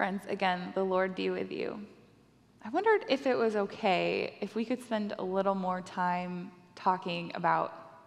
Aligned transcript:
Friends, 0.00 0.22
again, 0.30 0.72
the 0.74 0.82
Lord 0.82 1.14
be 1.14 1.28
with 1.28 1.52
you. 1.52 1.78
I 2.64 2.70
wondered 2.70 3.04
if 3.10 3.26
it 3.26 3.36
was 3.36 3.54
okay 3.54 4.34
if 4.40 4.54
we 4.54 4.64
could 4.64 4.82
spend 4.82 5.12
a 5.18 5.22
little 5.22 5.54
more 5.54 5.82
time 5.82 6.52
talking 6.74 7.32
about 7.34 8.00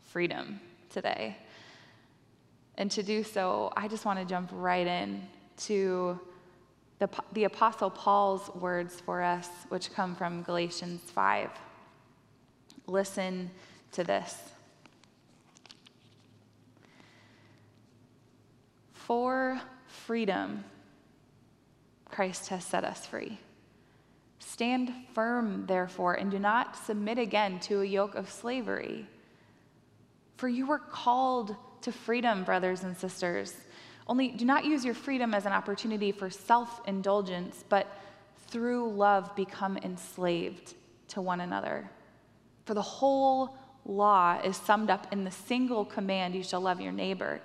freedom 0.00 0.58
today. 0.88 1.36
And 2.78 2.90
to 2.92 3.02
do 3.02 3.22
so, 3.22 3.70
I 3.76 3.88
just 3.88 4.06
want 4.06 4.18
to 4.20 4.24
jump 4.24 4.48
right 4.54 4.86
in 4.86 5.28
to 5.66 6.18
the, 6.98 7.10
the 7.34 7.44
Apostle 7.44 7.90
Paul's 7.90 8.48
words 8.54 9.02
for 9.04 9.20
us, 9.20 9.50
which 9.68 9.92
come 9.92 10.14
from 10.14 10.44
Galatians 10.44 11.02
5. 11.10 11.50
Listen 12.86 13.50
to 13.92 14.02
this. 14.02 14.34
For 18.94 19.60
freedom, 19.86 20.64
Christ 22.14 22.48
has 22.50 22.64
set 22.64 22.84
us 22.84 23.04
free. 23.04 23.40
Stand 24.38 24.92
firm, 25.14 25.66
therefore, 25.66 26.14
and 26.14 26.30
do 26.30 26.38
not 26.38 26.76
submit 26.76 27.18
again 27.18 27.58
to 27.60 27.80
a 27.80 27.84
yoke 27.84 28.14
of 28.14 28.30
slavery. 28.30 29.08
For 30.36 30.46
you 30.48 30.64
were 30.64 30.78
called 30.78 31.56
to 31.80 31.90
freedom, 31.90 32.44
brothers 32.44 32.84
and 32.84 32.96
sisters. 32.96 33.56
Only 34.06 34.28
do 34.28 34.44
not 34.44 34.64
use 34.64 34.84
your 34.84 34.94
freedom 34.94 35.34
as 35.34 35.44
an 35.44 35.52
opportunity 35.52 36.12
for 36.12 36.30
self 36.30 36.80
indulgence, 36.86 37.64
but 37.68 37.88
through 38.46 38.92
love 38.92 39.34
become 39.34 39.76
enslaved 39.78 40.74
to 41.08 41.20
one 41.20 41.40
another. 41.40 41.90
For 42.64 42.74
the 42.74 42.82
whole 42.82 43.56
law 43.84 44.38
is 44.44 44.56
summed 44.56 44.88
up 44.88 45.12
in 45.12 45.24
the 45.24 45.32
single 45.32 45.84
command 45.84 46.36
you 46.36 46.44
shall 46.44 46.60
love 46.60 46.80
your 46.80 46.92
neighbor 46.92 47.40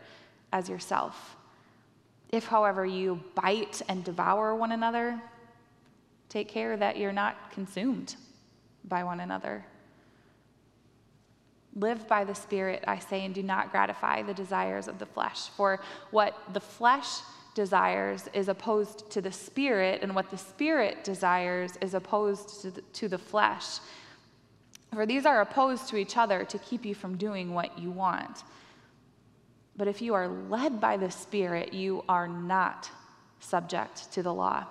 as 0.54 0.70
yourself. 0.70 1.38
If, 2.30 2.46
however, 2.46 2.86
you 2.86 3.22
bite 3.36 3.82
and 3.90 4.04
devour 4.04 4.56
one 4.56 4.72
another, 4.72 5.20
take 6.30 6.48
care 6.48 6.78
that 6.78 6.98
you're 6.98 7.12
not 7.12 7.52
consumed 7.52 8.16
by 8.86 9.04
one 9.04 9.20
another. 9.20 9.66
Live 11.76 12.08
by 12.08 12.24
the 12.24 12.36
Spirit, 12.36 12.84
I 12.88 13.00
say, 13.00 13.26
and 13.26 13.34
do 13.34 13.44
not 13.44 13.72
gratify 13.72 14.24
the 14.24 14.34
desires 14.34 14.88
of 14.88 15.00
the 15.00 15.06
flesh. 15.06 15.50
For 15.50 15.80
what 16.12 16.36
the 16.54 16.60
flesh 16.60 17.08
desires 17.56 18.28
is 18.34 18.48
opposed 18.48 19.10
to 19.12 19.22
the 19.22 19.32
Spirit, 19.32 20.02
and 20.02 20.14
what 20.14 20.30
the 20.30 20.38
Spirit 20.38 21.04
desires 21.04 21.78
is 21.82 21.94
opposed 21.94 22.62
to 22.62 22.72
the, 22.72 22.82
to 22.82 23.08
the 23.08 23.18
flesh. 23.18 23.80
For 24.94 25.06
these 25.06 25.26
are 25.26 25.42
opposed 25.42 25.88
to 25.90 25.98
each 25.98 26.18
other 26.18 26.44
to 26.46 26.58
keep 26.60 26.86
you 26.86 26.96
from 26.96 27.18
doing 27.18 27.54
what 27.54 27.78
you 27.78 27.92
want. 27.92 28.44
But 29.80 29.88
if 29.88 30.02
you 30.02 30.14
are 30.14 30.28
led 30.28 30.82
by 30.82 30.98
the 30.98 31.10
Spirit, 31.10 31.74
you 31.74 32.04
are 32.10 32.28
not 32.28 32.92
subject 33.40 34.12
to 34.12 34.22
the 34.22 34.34
law. 34.34 34.66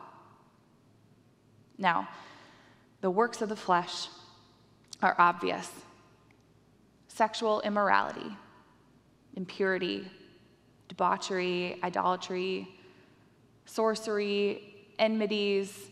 Now, 1.78 2.10
the 3.00 3.10
works 3.10 3.40
of 3.40 3.48
the 3.48 3.56
flesh 3.56 4.08
are 5.00 5.16
obvious 5.18 5.70
sexual 7.08 7.62
immorality, 7.62 8.36
impurity, 9.34 10.10
debauchery, 10.88 11.78
idolatry, 11.82 12.68
sorcery, 13.64 14.90
enmities, 14.98 15.90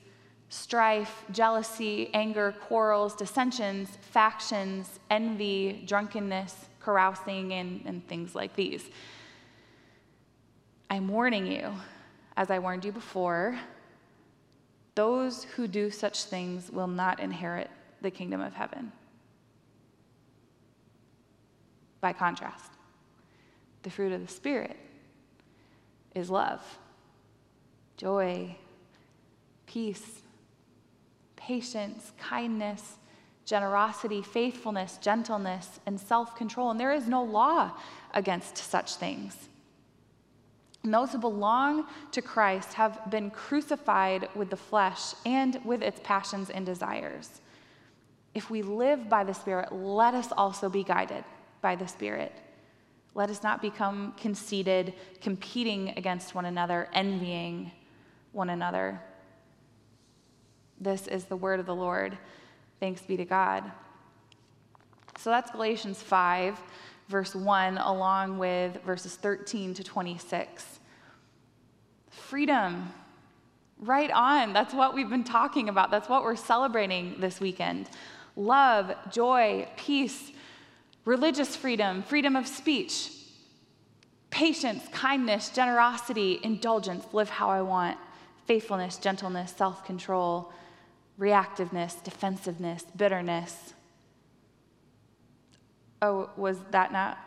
strife, 0.51 1.25
jealousy, 1.31 2.11
anger, 2.13 2.55
quarrels, 2.61 3.17
dissensions, 3.17 3.97
factions, 4.03 5.01
envy, 5.09 5.85
drunkenness, 5.87 6.67
carousing, 6.87 7.53
and, 7.53 7.83
and 7.85 8.07
things 8.07 8.37
like 8.37 8.55
these. 8.55 8.85
I'm 10.89 11.09
warning 11.09 11.49
you, 11.49 11.73
as 12.37 12.49
I 12.49 12.61
warned 12.61 12.85
you 12.85 12.93
before, 12.93 13.59
those 14.95 15.43
who 15.43 15.67
do 15.67 15.91
such 15.91 16.25
things 16.25 16.71
will 16.71 16.87
not 16.87 17.19
inherit 17.19 17.71
the 18.03 18.11
kingdom 18.13 18.41
of 18.41 18.55
heaven. 18.55 18.93
By 22.01 22.13
contrast, 22.13 22.71
the 23.83 23.91
fruit 23.91 24.13
of 24.13 24.25
the 24.25 24.33
Spirit 24.33 24.77
is 26.15 26.31
love, 26.31 26.63
joy, 27.97 28.57
peace, 29.67 30.23
patience, 31.35 32.13
kindness, 32.17 32.99
generosity, 33.47 34.21
faithfulness, 34.21 34.99
gentleness, 35.01 35.81
and 35.87 35.99
self 35.99 36.37
control. 36.37 36.71
And 36.71 36.79
there 36.79 36.93
is 36.93 37.07
no 37.07 37.23
law 37.23 37.73
against 38.13 38.59
such 38.59 38.97
things. 38.97 39.49
And 40.83 40.93
those 40.93 41.13
who 41.13 41.19
belong 41.19 41.87
to 42.13 42.21
Christ 42.23 42.75
have 42.75 43.11
been 43.11 43.31
crucified 43.31 44.29
with 44.35 44.51
the 44.51 44.57
flesh 44.57 45.15
and 45.25 45.59
with 45.65 45.83
its 45.83 46.01
passions 46.05 46.51
and 46.51 46.67
desires. 46.67 47.41
If 48.35 48.51
we 48.51 48.63
live 48.63 49.09
by 49.09 49.25
the 49.25 49.33
Spirit, 49.33 49.73
let 49.73 50.15
us 50.15 50.29
also 50.37 50.69
be 50.69 50.85
guided 50.85 51.25
by 51.61 51.75
the 51.75 51.89
Spirit. 51.89 52.33
Let 53.15 53.31
us 53.31 53.43
not 53.43 53.63
become 53.63 54.13
conceited, 54.19 54.93
competing 55.21 55.95
against 55.97 56.35
one 56.35 56.45
another, 56.45 56.89
envying 56.93 57.73
one 58.33 58.51
another. 58.51 59.01
This 60.79 61.07
is 61.07 61.25
the 61.25 61.37
word 61.37 61.59
of 61.59 61.67
the 61.67 61.75
Lord. 61.75 62.19
Thanks 62.81 63.03
be 63.03 63.17
to 63.17 63.25
God. 63.25 63.71
So 65.19 65.31
that's 65.31 65.51
Galatians 65.51 66.03
5, 66.03 66.61
verse 67.09 67.35
1, 67.35 67.79
along 67.79 68.39
with 68.39 68.83
verses 68.83 69.15
13 69.15 69.75
to 69.75 69.85
26. 69.85 70.79
Freedom. 72.11 72.93
Right 73.79 74.11
on. 74.11 74.53
That's 74.53 74.75
what 74.75 74.95
we've 74.95 75.09
been 75.09 75.25
talking 75.25 75.69
about. 75.69 75.91
That's 75.91 76.09
what 76.09 76.23
we're 76.23 76.37
celebrating 76.37 77.17
this 77.19 77.41
weekend. 77.41 77.89
Love, 78.37 78.93
joy, 79.11 79.69
peace, 79.77 80.33
religious 81.05 81.57
freedom, 81.57 82.03
freedom 82.03 82.37
of 82.37 82.47
speech, 82.47 83.11
patience, 84.31 84.87
kindness, 84.93 85.49
generosity, 85.49 86.41
indulgence, 86.43 87.07
live 87.13 87.31
how 87.31 87.49
I 87.49 87.63
want, 87.63 87.97
faithfulness, 88.47 88.99
gentleness, 88.99 89.53
self 89.57 89.85
control, 89.85 90.53
reactiveness, 91.19 92.03
defensiveness, 92.03 92.85
bitterness. 92.97 93.75
Oh, 96.03 96.31
was 96.37 96.59
that 96.71 96.93
not 96.93 97.19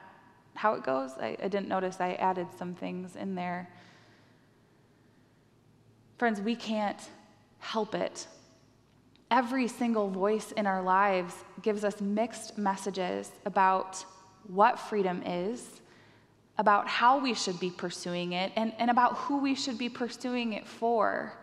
how 0.54 0.74
it 0.74 0.84
goes? 0.84 1.12
I, 1.20 1.38
I 1.42 1.48
didn't 1.48 1.68
notice 1.68 2.00
I 2.00 2.14
added 2.14 2.48
some 2.58 2.76
things 2.76 3.16
in 3.16 3.36
there. 3.36 3.70
Friends, 6.18 6.42
we 6.42 6.56
can't 6.56 7.00
help 7.60 7.96
it 7.96 8.28
every 9.32 9.68
single 9.68 10.10
voice 10.10 10.52
in 10.54 10.66
our 10.66 10.82
lives 10.82 11.36
gives 11.62 11.84
us 11.84 12.02
mixed 12.02 12.58
messages 12.58 13.32
about 13.46 14.04
what 14.48 14.80
freedom 14.80 15.22
is, 15.24 15.82
about 16.58 16.88
how 16.88 17.20
we 17.20 17.34
should 17.34 17.60
be 17.60 17.70
pursuing 17.70 18.34
it, 18.34 18.52
and, 18.56 18.74
and 18.80 18.90
about 18.90 19.16
who 19.16 19.38
we 19.38 19.56
should 19.56 19.78
be 19.78 19.90
pursuing 19.90 20.54
it 20.54 20.68
for. 20.68 21.34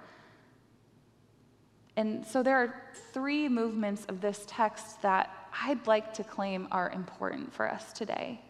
And 1.96 2.26
so 2.26 2.42
there 2.42 2.56
are 2.56 2.82
three 3.12 3.48
movements 3.48 4.04
of 4.06 4.20
this 4.20 4.44
text 4.46 5.00
that 5.02 5.30
I'd 5.62 5.86
like 5.86 6.14
to 6.14 6.24
claim 6.24 6.68
are 6.70 6.90
important 6.90 7.52
for 7.54 7.70
us 7.70 7.92
today. 7.92 8.40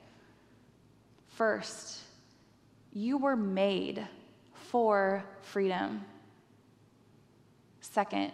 First, 1.28 2.00
you 2.92 3.18
were 3.18 3.36
made 3.36 4.06
for 4.54 5.24
freedom. 5.42 6.04
Second, 7.80 8.32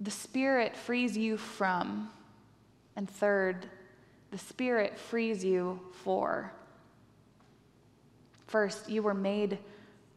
the 0.00 0.10
Spirit 0.10 0.76
frees 0.76 1.16
you 1.16 1.36
from. 1.36 2.10
And 2.96 3.08
third, 3.08 3.68
the 4.30 4.38
Spirit 4.38 4.98
frees 4.98 5.44
you 5.44 5.80
for. 6.02 6.52
First, 8.48 8.88
you 8.88 9.02
were 9.02 9.14
made 9.14 9.58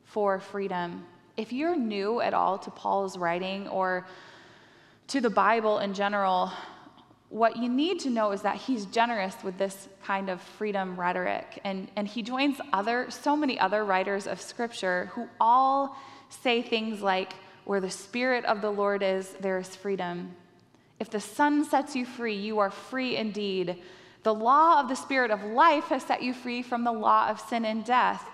for 0.03 0.39
freedom. 0.39 1.05
If 1.37 1.53
you're 1.53 1.75
new 1.75 2.19
at 2.19 2.33
all 2.33 2.57
to 2.57 2.71
Paul's 2.71 3.17
writing 3.17 3.67
or 3.67 4.07
to 5.07 5.21
the 5.21 5.29
Bible 5.29 5.79
in 5.79 5.93
general, 5.93 6.51
what 7.29 7.57
you 7.57 7.69
need 7.69 7.99
to 8.01 8.09
know 8.09 8.31
is 8.31 8.41
that 8.41 8.55
he's 8.55 8.85
generous 8.85 9.35
with 9.43 9.57
this 9.57 9.87
kind 10.03 10.29
of 10.29 10.41
freedom 10.41 10.99
rhetoric. 10.99 11.59
And, 11.63 11.89
and 11.95 12.07
he 12.07 12.23
joins 12.23 12.59
other, 12.73 13.11
so 13.11 13.35
many 13.35 13.59
other 13.59 13.85
writers 13.85 14.25
of 14.25 14.41
scripture 14.41 15.11
who 15.13 15.27
all 15.39 15.95
say 16.29 16.61
things 16.61 17.01
like, 17.01 17.33
where 17.65 17.81
the 17.81 17.89
Spirit 17.89 18.45
of 18.45 18.61
the 18.61 18.71
Lord 18.71 19.03
is, 19.03 19.29
there 19.41 19.59
is 19.59 19.75
freedom. 19.75 20.33
If 20.99 21.09
the 21.09 21.19
Son 21.19 21.65
sets 21.65 21.95
you 21.95 22.05
free, 22.05 22.35
you 22.35 22.59
are 22.59 22.71
free 22.71 23.17
indeed. 23.17 23.83
The 24.23 24.33
law 24.33 24.79
of 24.79 24.87
the 24.87 24.95
Spirit 24.95 25.31
of 25.31 25.43
life 25.43 25.85
has 25.85 26.03
set 26.03 26.23
you 26.23 26.33
free 26.33 26.61
from 26.61 26.83
the 26.83 26.91
law 26.91 27.29
of 27.29 27.39
sin 27.41 27.65
and 27.65 27.85
death. 27.85 28.25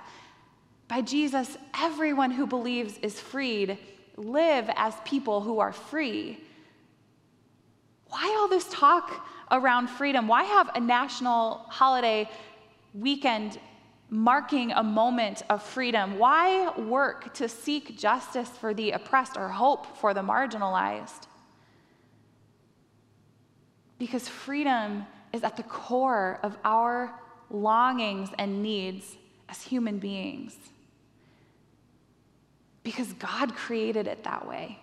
By 0.87 1.01
Jesus, 1.01 1.57
everyone 1.79 2.31
who 2.31 2.45
believes 2.45 2.97
is 3.01 3.19
freed. 3.19 3.77
Live 4.15 4.69
as 4.75 4.93
people 5.05 5.41
who 5.41 5.59
are 5.59 5.73
free. 5.73 6.39
Why 8.09 8.35
all 8.39 8.47
this 8.47 8.67
talk 8.69 9.25
around 9.49 9.87
freedom? 9.87 10.27
Why 10.27 10.43
have 10.43 10.69
a 10.75 10.79
national 10.79 11.65
holiday 11.69 12.29
weekend 12.93 13.59
marking 14.13 14.71
a 14.73 14.83
moment 14.83 15.41
of 15.49 15.63
freedom. 15.63 16.19
Why 16.19 16.69
work 16.77 17.33
to 17.33 17.49
seek 17.49 17.97
justice 17.97 18.49
for 18.49 18.71
the 18.71 18.91
oppressed 18.91 19.37
or 19.37 19.49
hope 19.49 19.97
for 19.97 20.13
the 20.13 20.21
marginalized? 20.21 21.27
Because 23.97 24.27
freedom 24.27 25.07
is 25.33 25.43
at 25.43 25.57
the 25.57 25.63
core 25.63 26.39
of 26.43 26.55
our 26.63 27.19
longings 27.49 28.29
and 28.37 28.61
needs 28.61 29.17
as 29.49 29.63
human 29.63 29.97
beings. 29.97 30.55
Because 32.83 33.13
God 33.13 33.55
created 33.55 34.07
it 34.07 34.23
that 34.23 34.47
way. 34.47 34.79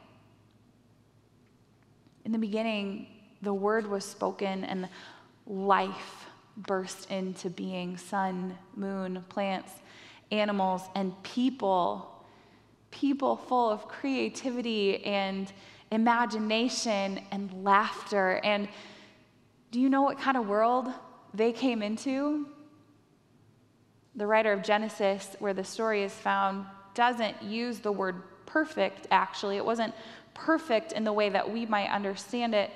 In 2.25 2.33
the 2.33 2.39
beginning, 2.39 3.07
the 3.43 3.53
word 3.53 3.87
was 3.87 4.05
spoken 4.05 4.65
and 4.65 4.89
life 5.47 6.27
burst 6.57 7.11
into 7.11 7.51
being 7.51 7.97
sun, 7.97 8.57
moon, 8.77 9.25
plants, 9.29 9.73
animals, 10.31 10.83
and 10.95 11.21
people. 11.23 12.25
People 12.91 13.37
full 13.37 13.71
of 13.71 13.89
creativity 13.89 15.05
and 15.05 15.53
imagination 15.91 17.21
and 17.31 17.65
laughter. 17.65 18.41
And 18.45 18.69
do 19.71 19.81
you 19.81 19.89
know 19.89 20.03
what 20.03 20.19
kind 20.19 20.37
of 20.37 20.47
world 20.47 20.89
they 21.35 21.53
came 21.53 21.83
into? 21.83 22.47
The 24.17 24.27
writer 24.27 24.53
of 24.53 24.63
Genesis, 24.63 25.37
where 25.39 25.55
the 25.55 25.65
story 25.65 26.03
is 26.03 26.13
found, 26.13 26.67
doesn't 26.95 27.43
use 27.43 27.81
the 27.81 27.93
word 27.93 28.23
perfect, 28.47 29.07
actually. 29.11 29.57
It 29.57 29.65
wasn't 29.65 29.95
perfect 30.35 30.93
in 30.93 31.05
the 31.05 31.13
way 31.13 31.29
that 31.29 31.51
we 31.51 31.67
might 31.67 31.91
understand 31.91 32.55
it. 32.55 32.71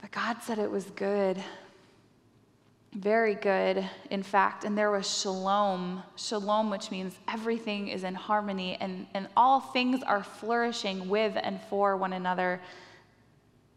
But 0.00 0.10
God 0.10 0.38
said 0.42 0.58
it 0.58 0.70
was 0.70 0.84
good. 0.96 1.42
Very 2.94 3.34
good, 3.34 3.88
in 4.10 4.22
fact. 4.22 4.64
And 4.64 4.76
there 4.76 4.90
was 4.90 5.20
shalom. 5.20 6.02
Shalom, 6.16 6.70
which 6.70 6.90
means 6.90 7.14
everything 7.28 7.88
is 7.88 8.04
in 8.04 8.14
harmony 8.14 8.76
and, 8.80 9.06
and 9.14 9.28
all 9.36 9.60
things 9.60 10.02
are 10.02 10.22
flourishing 10.22 11.08
with 11.08 11.36
and 11.36 11.60
for 11.68 11.96
one 11.96 12.12
another 12.12 12.60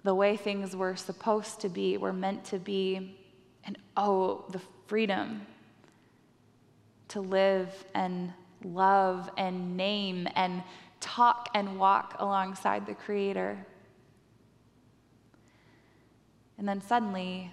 the 0.03 0.15
way 0.15 0.35
things 0.35 0.75
were 0.75 0.95
supposed 0.95 1.61
to 1.61 1.69
be, 1.69 1.97
were 1.97 2.13
meant 2.13 2.43
to 2.45 2.57
be. 2.57 3.17
And 3.63 3.77
oh, 3.95 4.45
the 4.49 4.61
freedom 4.87 5.45
to 7.09 7.21
live 7.21 7.85
and 7.93 8.33
love 8.63 9.29
and 9.37 9.75
name 9.75 10.27
and 10.35 10.63
talk 10.99 11.49
and 11.53 11.79
walk 11.79 12.15
alongside 12.19 12.85
the 12.85 12.93
Creator. 12.93 13.65
And 16.57 16.67
then 16.67 16.81
suddenly, 16.81 17.51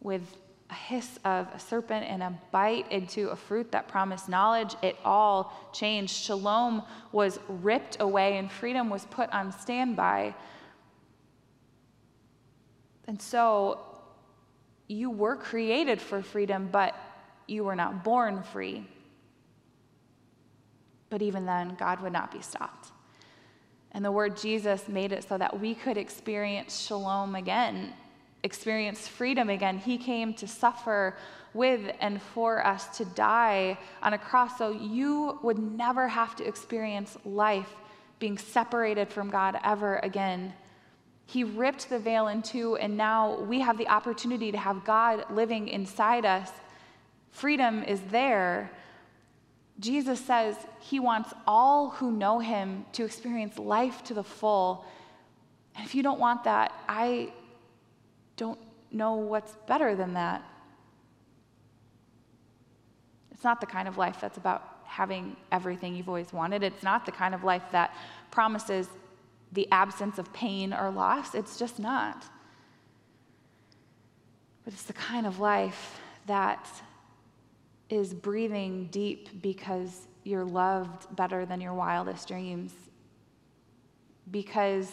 with 0.00 0.36
a 0.68 0.74
hiss 0.74 1.18
of 1.24 1.48
a 1.54 1.58
serpent 1.58 2.06
and 2.06 2.22
a 2.22 2.38
bite 2.50 2.90
into 2.90 3.28
a 3.28 3.36
fruit 3.36 3.72
that 3.72 3.88
promised 3.88 4.28
knowledge, 4.28 4.74
it 4.82 4.96
all 5.04 5.70
changed. 5.72 6.14
Shalom 6.14 6.82
was 7.12 7.38
ripped 7.48 7.98
away 8.00 8.38
and 8.38 8.50
freedom 8.50 8.90
was 8.90 9.04
put 9.06 9.30
on 9.30 9.52
standby. 9.52 10.34
And 13.06 13.20
so 13.20 13.80
you 14.88 15.10
were 15.10 15.36
created 15.36 16.00
for 16.00 16.22
freedom, 16.22 16.68
but 16.70 16.94
you 17.46 17.64
were 17.64 17.76
not 17.76 18.04
born 18.04 18.42
free. 18.42 18.86
But 21.12 21.22
even 21.22 21.46
then, 21.46 21.76
God 21.78 22.00
would 22.00 22.12
not 22.12 22.32
be 22.32 22.40
stopped. 22.40 22.88
And 23.92 24.04
the 24.04 24.10
word 24.10 24.36
Jesus 24.36 24.88
made 24.88 25.12
it 25.12 25.22
so 25.28 25.38
that 25.38 25.60
we 25.60 25.74
could 25.74 25.96
experience 25.96 26.80
shalom 26.80 27.36
again 27.36 27.92
experience 28.42 29.06
freedom 29.06 29.48
again. 29.50 29.78
He 29.78 29.96
came 29.96 30.34
to 30.34 30.46
suffer 30.46 31.16
with 31.54 31.94
and 32.00 32.20
for 32.20 32.66
us, 32.66 32.96
to 32.96 33.04
die 33.04 33.78
on 34.02 34.14
a 34.14 34.18
cross, 34.18 34.58
so 34.58 34.70
you 34.70 35.38
would 35.42 35.58
never 35.58 36.08
have 36.08 36.34
to 36.36 36.46
experience 36.46 37.16
life 37.24 37.74
being 38.18 38.38
separated 38.38 39.08
from 39.10 39.30
God 39.30 39.58
ever 39.62 39.98
again. 39.98 40.52
He 41.26 41.44
ripped 41.44 41.88
the 41.88 41.98
veil 41.98 42.28
in 42.28 42.42
two, 42.42 42.76
and 42.76 42.96
now 42.96 43.40
we 43.40 43.60
have 43.60 43.78
the 43.78 43.88
opportunity 43.88 44.50
to 44.50 44.58
have 44.58 44.84
God 44.84 45.24
living 45.30 45.68
inside 45.68 46.24
us. 46.24 46.50
Freedom 47.30 47.82
is 47.84 48.00
there. 48.10 48.70
Jesus 49.82 50.20
says 50.20 50.56
he 50.78 51.00
wants 51.00 51.34
all 51.44 51.90
who 51.90 52.12
know 52.12 52.38
him 52.38 52.86
to 52.92 53.04
experience 53.04 53.58
life 53.58 54.04
to 54.04 54.14
the 54.14 54.22
full. 54.22 54.86
And 55.74 55.84
if 55.84 55.94
you 55.94 56.04
don't 56.04 56.20
want 56.20 56.44
that, 56.44 56.72
I 56.88 57.32
don't 58.36 58.60
know 58.92 59.16
what's 59.16 59.56
better 59.66 59.96
than 59.96 60.14
that. 60.14 60.42
It's 63.32 63.42
not 63.42 63.60
the 63.60 63.66
kind 63.66 63.88
of 63.88 63.98
life 63.98 64.18
that's 64.20 64.36
about 64.36 64.82
having 64.84 65.36
everything 65.50 65.96
you've 65.96 66.08
always 66.08 66.32
wanted. 66.32 66.62
It's 66.62 66.84
not 66.84 67.04
the 67.04 67.12
kind 67.12 67.34
of 67.34 67.42
life 67.42 67.64
that 67.72 67.92
promises 68.30 68.86
the 69.50 69.66
absence 69.72 70.16
of 70.16 70.32
pain 70.32 70.72
or 70.72 70.92
loss. 70.92 71.34
It's 71.34 71.58
just 71.58 71.80
not. 71.80 72.24
But 74.64 74.74
it's 74.74 74.84
the 74.84 74.92
kind 74.92 75.26
of 75.26 75.40
life 75.40 76.00
that 76.26 76.68
is 77.92 78.14
breathing 78.14 78.88
deep 78.90 79.42
because 79.42 80.08
you're 80.24 80.46
loved 80.46 81.14
better 81.14 81.44
than 81.44 81.60
your 81.60 81.74
wildest 81.74 82.26
dreams. 82.26 82.72
Because 84.30 84.90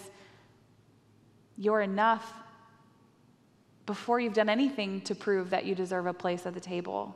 you're 1.56 1.80
enough 1.80 2.34
before 3.86 4.20
you've 4.20 4.34
done 4.34 4.50
anything 4.50 5.00
to 5.02 5.16
prove 5.16 5.50
that 5.52 5.66
you 5.66 5.76
deserve 5.76 6.08
a 6.08 6.14
place 6.14 6.46
at 6.46 6.54
the 6.54 6.60
table. 6.60 7.16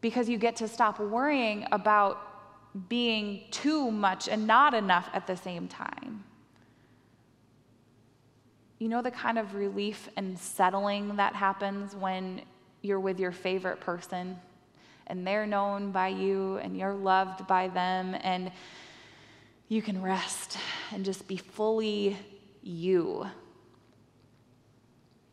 Because 0.00 0.28
you 0.28 0.38
get 0.38 0.56
to 0.56 0.66
stop 0.66 0.98
worrying 0.98 1.64
about 1.70 2.18
being 2.88 3.44
too 3.52 3.92
much 3.92 4.28
and 4.28 4.44
not 4.44 4.74
enough 4.74 5.08
at 5.12 5.28
the 5.28 5.36
same 5.36 5.68
time. 5.68 6.24
You 8.80 8.88
know 8.88 9.02
the 9.02 9.12
kind 9.12 9.38
of 9.38 9.54
relief 9.54 10.08
and 10.16 10.36
settling 10.36 11.14
that 11.14 11.36
happens 11.36 11.94
when 11.94 12.42
you're 12.84 13.00
with 13.00 13.18
your 13.18 13.32
favorite 13.32 13.80
person 13.80 14.36
and 15.06 15.26
they're 15.26 15.46
known 15.46 15.90
by 15.90 16.08
you 16.08 16.58
and 16.58 16.76
you're 16.76 16.94
loved 16.94 17.46
by 17.46 17.68
them 17.68 18.16
and 18.20 18.50
you 19.68 19.82
can 19.82 20.00
rest 20.02 20.58
and 20.92 21.04
just 21.04 21.26
be 21.26 21.36
fully 21.36 22.16
you. 22.62 23.26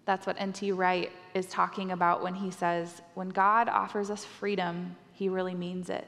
That's 0.05 0.25
what 0.25 0.35
N.T. 0.39 0.71
Wright 0.71 1.11
is 1.33 1.45
talking 1.47 1.91
about 1.91 2.23
when 2.23 2.35
he 2.35 2.51
says, 2.51 3.01
when 3.13 3.29
God 3.29 3.69
offers 3.69 4.09
us 4.09 4.25
freedom, 4.25 4.95
he 5.13 5.29
really 5.29 5.55
means 5.55 5.89
it. 5.89 6.07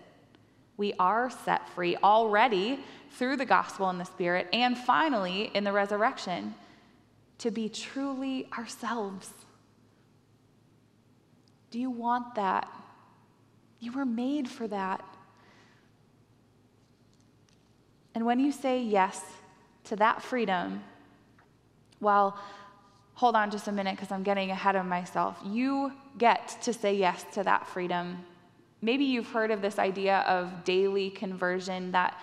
We 0.78 0.94
are 1.00 1.30
set 1.30 1.70
free 1.70 1.96
already 1.98 2.80
through 3.12 3.38
the 3.38 3.46
gospel 3.46 3.90
and 3.90 4.00
the 4.00 4.06
Spirit, 4.06 4.48
and 4.52 4.76
finally 4.76 5.52
in 5.54 5.64
the 5.64 5.72
resurrection 5.72 6.56
to 7.38 7.52
be 7.52 7.70
truly 7.70 8.48
ourselves. 8.58 9.30
Do 11.74 11.80
you 11.80 11.90
want 11.90 12.36
that? 12.36 12.72
You 13.80 13.94
were 13.94 14.06
made 14.06 14.48
for 14.48 14.68
that. 14.68 15.04
And 18.14 18.28
when 18.28 18.40
you 18.40 18.52
say 18.52 18.84
yes 18.84 19.20
to 19.86 19.96
that 19.96 20.22
freedom, 20.22 20.84
well, 22.00 22.38
hold 23.16 23.36
on 23.36 23.50
just 23.50 23.68
a 23.68 23.72
minute 23.72 23.96
because 23.96 24.12
I'm 24.12 24.22
getting 24.22 24.52
ahead 24.52 24.76
of 24.76 24.86
myself. 24.86 25.40
You 25.44 25.94
get 26.20 26.56
to 26.62 26.74
say 26.74 26.96
yes 26.96 27.26
to 27.34 27.44
that 27.44 27.66
freedom. 27.66 28.24
Maybe 28.84 29.06
you've 29.06 29.30
heard 29.30 29.50
of 29.50 29.64
this 29.64 29.80
idea 29.80 30.20
of 30.28 30.64
daily 30.64 31.10
conversion 31.10 31.92
that 31.94 32.20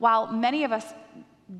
while 0.00 0.30
many 0.30 0.64
of 0.64 0.72
us 0.72 0.84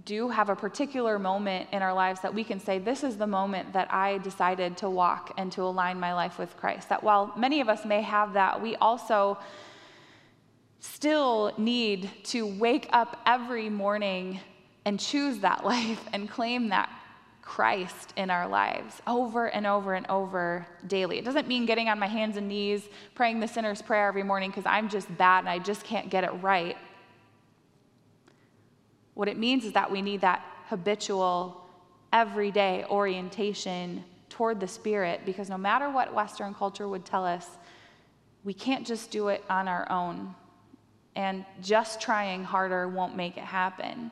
do 0.04 0.28
have 0.28 0.48
a 0.48 0.56
particular 0.56 1.18
moment 1.18 1.68
in 1.72 1.82
our 1.82 1.92
lives 1.92 2.20
that 2.20 2.32
we 2.32 2.44
can 2.44 2.58
say, 2.58 2.78
This 2.78 3.04
is 3.04 3.16
the 3.16 3.26
moment 3.26 3.72
that 3.72 3.92
I 3.92 4.18
decided 4.18 4.76
to 4.78 4.90
walk 4.90 5.32
and 5.36 5.50
to 5.52 5.62
align 5.62 6.00
my 6.00 6.14
life 6.14 6.38
with 6.38 6.56
Christ. 6.56 6.88
That 6.88 7.02
while 7.02 7.32
many 7.36 7.60
of 7.60 7.68
us 7.68 7.84
may 7.84 8.02
have 8.02 8.34
that, 8.34 8.60
we 8.60 8.76
also 8.76 9.38
still 10.80 11.52
need 11.58 12.10
to 12.24 12.46
wake 12.46 12.88
up 12.92 13.20
every 13.26 13.68
morning 13.68 14.40
and 14.84 14.98
choose 14.98 15.38
that 15.38 15.64
life 15.74 16.04
and 16.12 16.28
claim 16.28 16.68
that 16.70 16.90
Christ 17.42 18.12
in 18.16 18.30
our 18.30 18.48
lives 18.48 19.02
over 19.06 19.46
and 19.48 19.66
over 19.66 19.94
and 19.94 20.06
over 20.08 20.66
daily. 20.86 21.18
It 21.18 21.24
doesn't 21.24 21.48
mean 21.48 21.66
getting 21.66 21.88
on 21.88 21.98
my 21.98 22.06
hands 22.06 22.36
and 22.36 22.48
knees, 22.48 22.88
praying 23.14 23.40
the 23.40 23.48
sinner's 23.48 23.82
prayer 23.82 24.06
every 24.06 24.22
morning 24.22 24.50
because 24.50 24.64
I'm 24.64 24.88
just 24.88 25.14
bad 25.18 25.40
and 25.40 25.48
I 25.48 25.58
just 25.58 25.84
can't 25.84 26.08
get 26.08 26.24
it 26.24 26.30
right. 26.40 26.76
What 29.14 29.28
it 29.28 29.38
means 29.38 29.64
is 29.64 29.72
that 29.72 29.90
we 29.90 30.02
need 30.02 30.20
that 30.22 30.44
habitual, 30.66 31.64
everyday 32.12 32.84
orientation 32.88 34.04
toward 34.28 34.60
the 34.60 34.68
Spirit 34.68 35.22
because 35.26 35.50
no 35.50 35.58
matter 35.58 35.90
what 35.90 36.14
Western 36.14 36.54
culture 36.54 36.88
would 36.88 37.04
tell 37.04 37.24
us, 37.24 37.46
we 38.44 38.54
can't 38.54 38.86
just 38.86 39.10
do 39.10 39.28
it 39.28 39.44
on 39.48 39.68
our 39.68 39.90
own. 39.90 40.34
And 41.14 41.44
just 41.60 42.00
trying 42.00 42.42
harder 42.42 42.88
won't 42.88 43.14
make 43.14 43.36
it 43.36 43.44
happen. 43.44 44.10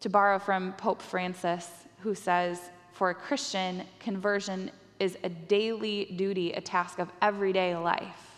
To 0.00 0.08
borrow 0.08 0.38
from 0.38 0.72
Pope 0.74 1.02
Francis, 1.02 1.68
who 1.98 2.14
says, 2.14 2.70
for 2.92 3.10
a 3.10 3.14
Christian, 3.14 3.82
conversion 3.98 4.70
is 5.00 5.18
a 5.24 5.28
daily 5.28 6.04
duty, 6.16 6.52
a 6.52 6.60
task 6.60 6.98
of 6.98 7.10
everyday 7.20 7.74
life. 7.76 8.29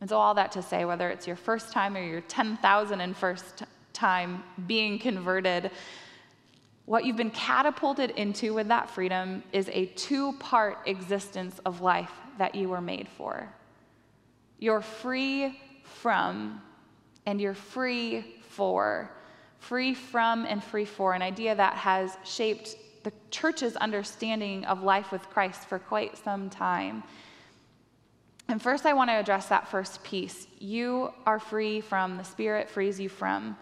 And 0.00 0.08
so, 0.08 0.16
all 0.16 0.34
that 0.34 0.52
to 0.52 0.62
say, 0.62 0.84
whether 0.84 1.10
it's 1.10 1.26
your 1.26 1.36
first 1.36 1.72
time 1.72 1.96
or 1.96 2.02
your 2.02 2.22
10,001st 2.22 3.66
time 3.92 4.42
being 4.66 4.98
converted, 4.98 5.70
what 6.86 7.04
you've 7.04 7.16
been 7.16 7.30
catapulted 7.30 8.10
into 8.12 8.54
with 8.54 8.68
that 8.68 8.90
freedom 8.90 9.42
is 9.52 9.68
a 9.72 9.86
two 9.86 10.32
part 10.34 10.78
existence 10.86 11.60
of 11.64 11.80
life 11.80 12.10
that 12.38 12.54
you 12.54 12.68
were 12.68 12.80
made 12.80 13.08
for. 13.08 13.48
You're 14.58 14.80
free 14.80 15.60
from, 15.84 16.60
and 17.26 17.40
you're 17.40 17.54
free 17.54 18.36
for. 18.48 19.10
Free 19.58 19.94
from 19.94 20.46
and 20.46 20.64
free 20.64 20.86
for, 20.86 21.12
an 21.12 21.22
idea 21.22 21.54
that 21.54 21.74
has 21.74 22.16
shaped 22.24 22.76
the 23.02 23.12
church's 23.30 23.76
understanding 23.76 24.64
of 24.64 24.82
life 24.82 25.12
with 25.12 25.28
Christ 25.30 25.68
for 25.68 25.78
quite 25.78 26.16
some 26.16 26.50
time. 26.50 27.02
And 28.50 28.60
first, 28.60 28.84
I 28.84 28.94
want 28.94 29.10
to 29.10 29.14
address 29.14 29.46
that 29.46 29.68
first 29.68 30.02
piece. 30.02 30.48
You 30.58 31.14
are 31.24 31.38
free 31.38 31.80
from, 31.80 32.16
the 32.16 32.24
Spirit 32.24 32.68
frees 32.68 32.98
you 32.98 33.08
from. 33.08 33.56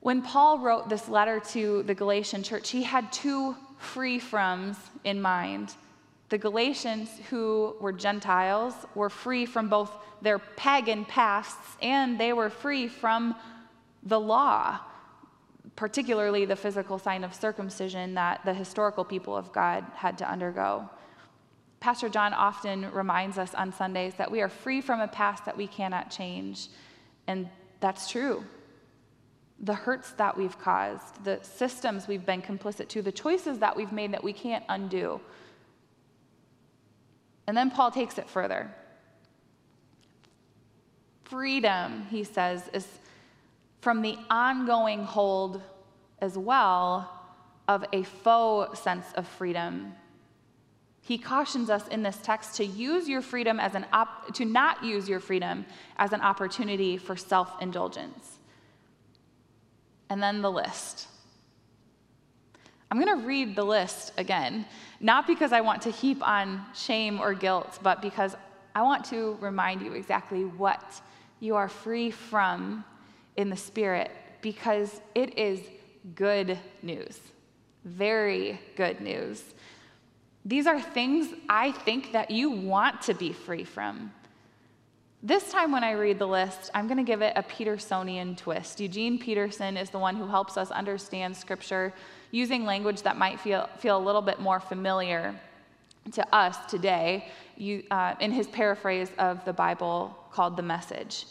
When 0.00 0.22
Paul 0.22 0.58
wrote 0.58 0.88
this 0.88 1.08
letter 1.08 1.38
to 1.50 1.84
the 1.84 1.94
Galatian 1.94 2.42
church, 2.42 2.70
he 2.70 2.82
had 2.82 3.12
two 3.12 3.54
free 3.78 4.18
froms 4.18 4.76
in 5.04 5.22
mind. 5.22 5.74
The 6.30 6.38
Galatians, 6.38 7.10
who 7.30 7.76
were 7.80 7.92
Gentiles, 7.92 8.74
were 8.96 9.08
free 9.08 9.46
from 9.46 9.68
both 9.68 9.92
their 10.20 10.40
pagan 10.40 11.04
pasts 11.04 11.76
and 11.80 12.18
they 12.18 12.32
were 12.32 12.50
free 12.50 12.88
from 12.88 13.36
the 14.02 14.18
law, 14.18 14.80
particularly 15.76 16.44
the 16.44 16.56
physical 16.56 16.98
sign 16.98 17.22
of 17.22 17.32
circumcision 17.32 18.14
that 18.14 18.44
the 18.44 18.54
historical 18.54 19.04
people 19.04 19.36
of 19.36 19.52
God 19.52 19.84
had 19.94 20.18
to 20.18 20.28
undergo. 20.28 20.90
Pastor 21.80 22.08
John 22.08 22.32
often 22.32 22.90
reminds 22.92 23.38
us 23.38 23.54
on 23.54 23.72
Sundays 23.72 24.14
that 24.14 24.30
we 24.30 24.40
are 24.40 24.48
free 24.48 24.80
from 24.80 25.00
a 25.00 25.08
past 25.08 25.44
that 25.44 25.56
we 25.56 25.66
cannot 25.66 26.10
change. 26.10 26.68
And 27.26 27.48
that's 27.80 28.10
true. 28.10 28.44
The 29.60 29.74
hurts 29.74 30.10
that 30.12 30.36
we've 30.36 30.58
caused, 30.58 31.24
the 31.24 31.38
systems 31.42 32.08
we've 32.08 32.26
been 32.26 32.42
complicit 32.42 32.88
to, 32.88 33.02
the 33.02 33.12
choices 33.12 33.58
that 33.58 33.76
we've 33.76 33.92
made 33.92 34.12
that 34.12 34.24
we 34.24 34.32
can't 34.32 34.64
undo. 34.68 35.20
And 37.46 37.56
then 37.56 37.70
Paul 37.70 37.90
takes 37.90 38.18
it 38.18 38.28
further. 38.28 38.70
Freedom, 41.24 42.06
he 42.10 42.24
says, 42.24 42.68
is 42.72 42.86
from 43.80 44.02
the 44.02 44.18
ongoing 44.30 45.04
hold 45.04 45.62
as 46.20 46.36
well 46.36 47.12
of 47.68 47.84
a 47.92 48.02
faux 48.02 48.78
sense 48.80 49.06
of 49.14 49.26
freedom 49.26 49.92
he 51.06 51.18
cautions 51.18 51.70
us 51.70 51.86
in 51.88 52.02
this 52.02 52.18
text 52.20 52.56
to 52.56 52.64
use 52.64 53.08
your 53.08 53.22
freedom 53.22 53.60
as 53.60 53.76
an 53.76 53.86
op- 53.92 54.34
to 54.34 54.44
not 54.44 54.82
use 54.82 55.08
your 55.08 55.20
freedom 55.20 55.64
as 55.98 56.12
an 56.12 56.20
opportunity 56.20 56.96
for 56.96 57.16
self-indulgence. 57.16 58.38
And 60.10 60.20
then 60.20 60.42
the 60.42 60.50
list. 60.50 61.06
I'm 62.90 63.00
going 63.00 63.20
to 63.20 63.24
read 63.24 63.54
the 63.54 63.64
list 63.64 64.12
again, 64.18 64.66
not 65.00 65.28
because 65.28 65.52
I 65.52 65.60
want 65.60 65.82
to 65.82 65.90
heap 65.90 66.26
on 66.26 66.64
shame 66.74 67.20
or 67.20 67.34
guilt, 67.34 67.78
but 67.84 68.02
because 68.02 68.34
I 68.74 68.82
want 68.82 69.04
to 69.06 69.36
remind 69.40 69.82
you 69.82 69.92
exactly 69.92 70.44
what 70.44 71.00
you 71.38 71.54
are 71.54 71.68
free 71.68 72.10
from 72.10 72.84
in 73.36 73.48
the 73.48 73.56
Spirit, 73.56 74.10
because 74.40 75.00
it 75.14 75.38
is 75.38 75.60
good 76.16 76.58
news. 76.82 77.20
Very 77.84 78.60
good 78.76 79.00
news. 79.00 79.42
These 80.46 80.68
are 80.68 80.80
things 80.80 81.34
I 81.48 81.72
think 81.72 82.12
that 82.12 82.30
you 82.30 82.50
want 82.50 83.02
to 83.02 83.14
be 83.14 83.32
free 83.32 83.64
from. 83.64 84.12
This 85.20 85.50
time, 85.50 85.72
when 85.72 85.82
I 85.82 85.90
read 85.92 86.20
the 86.20 86.26
list, 86.26 86.70
I'm 86.72 86.86
going 86.86 86.98
to 86.98 87.02
give 87.02 87.20
it 87.20 87.32
a 87.34 87.42
Petersonian 87.42 88.36
twist. 88.36 88.78
Eugene 88.78 89.18
Peterson 89.18 89.76
is 89.76 89.90
the 89.90 89.98
one 89.98 90.14
who 90.14 90.28
helps 90.28 90.56
us 90.56 90.70
understand 90.70 91.36
Scripture 91.36 91.92
using 92.30 92.64
language 92.64 93.02
that 93.02 93.16
might 93.16 93.40
feel, 93.40 93.68
feel 93.78 93.98
a 93.98 94.04
little 94.04 94.22
bit 94.22 94.38
more 94.38 94.60
familiar 94.60 95.34
to 96.12 96.34
us 96.34 96.56
today 96.70 97.26
you, 97.56 97.82
uh, 97.90 98.14
in 98.20 98.30
his 98.30 98.46
paraphrase 98.46 99.10
of 99.18 99.44
the 99.44 99.52
Bible 99.52 100.16
called 100.30 100.56
The 100.56 100.62
Message. 100.62 101.26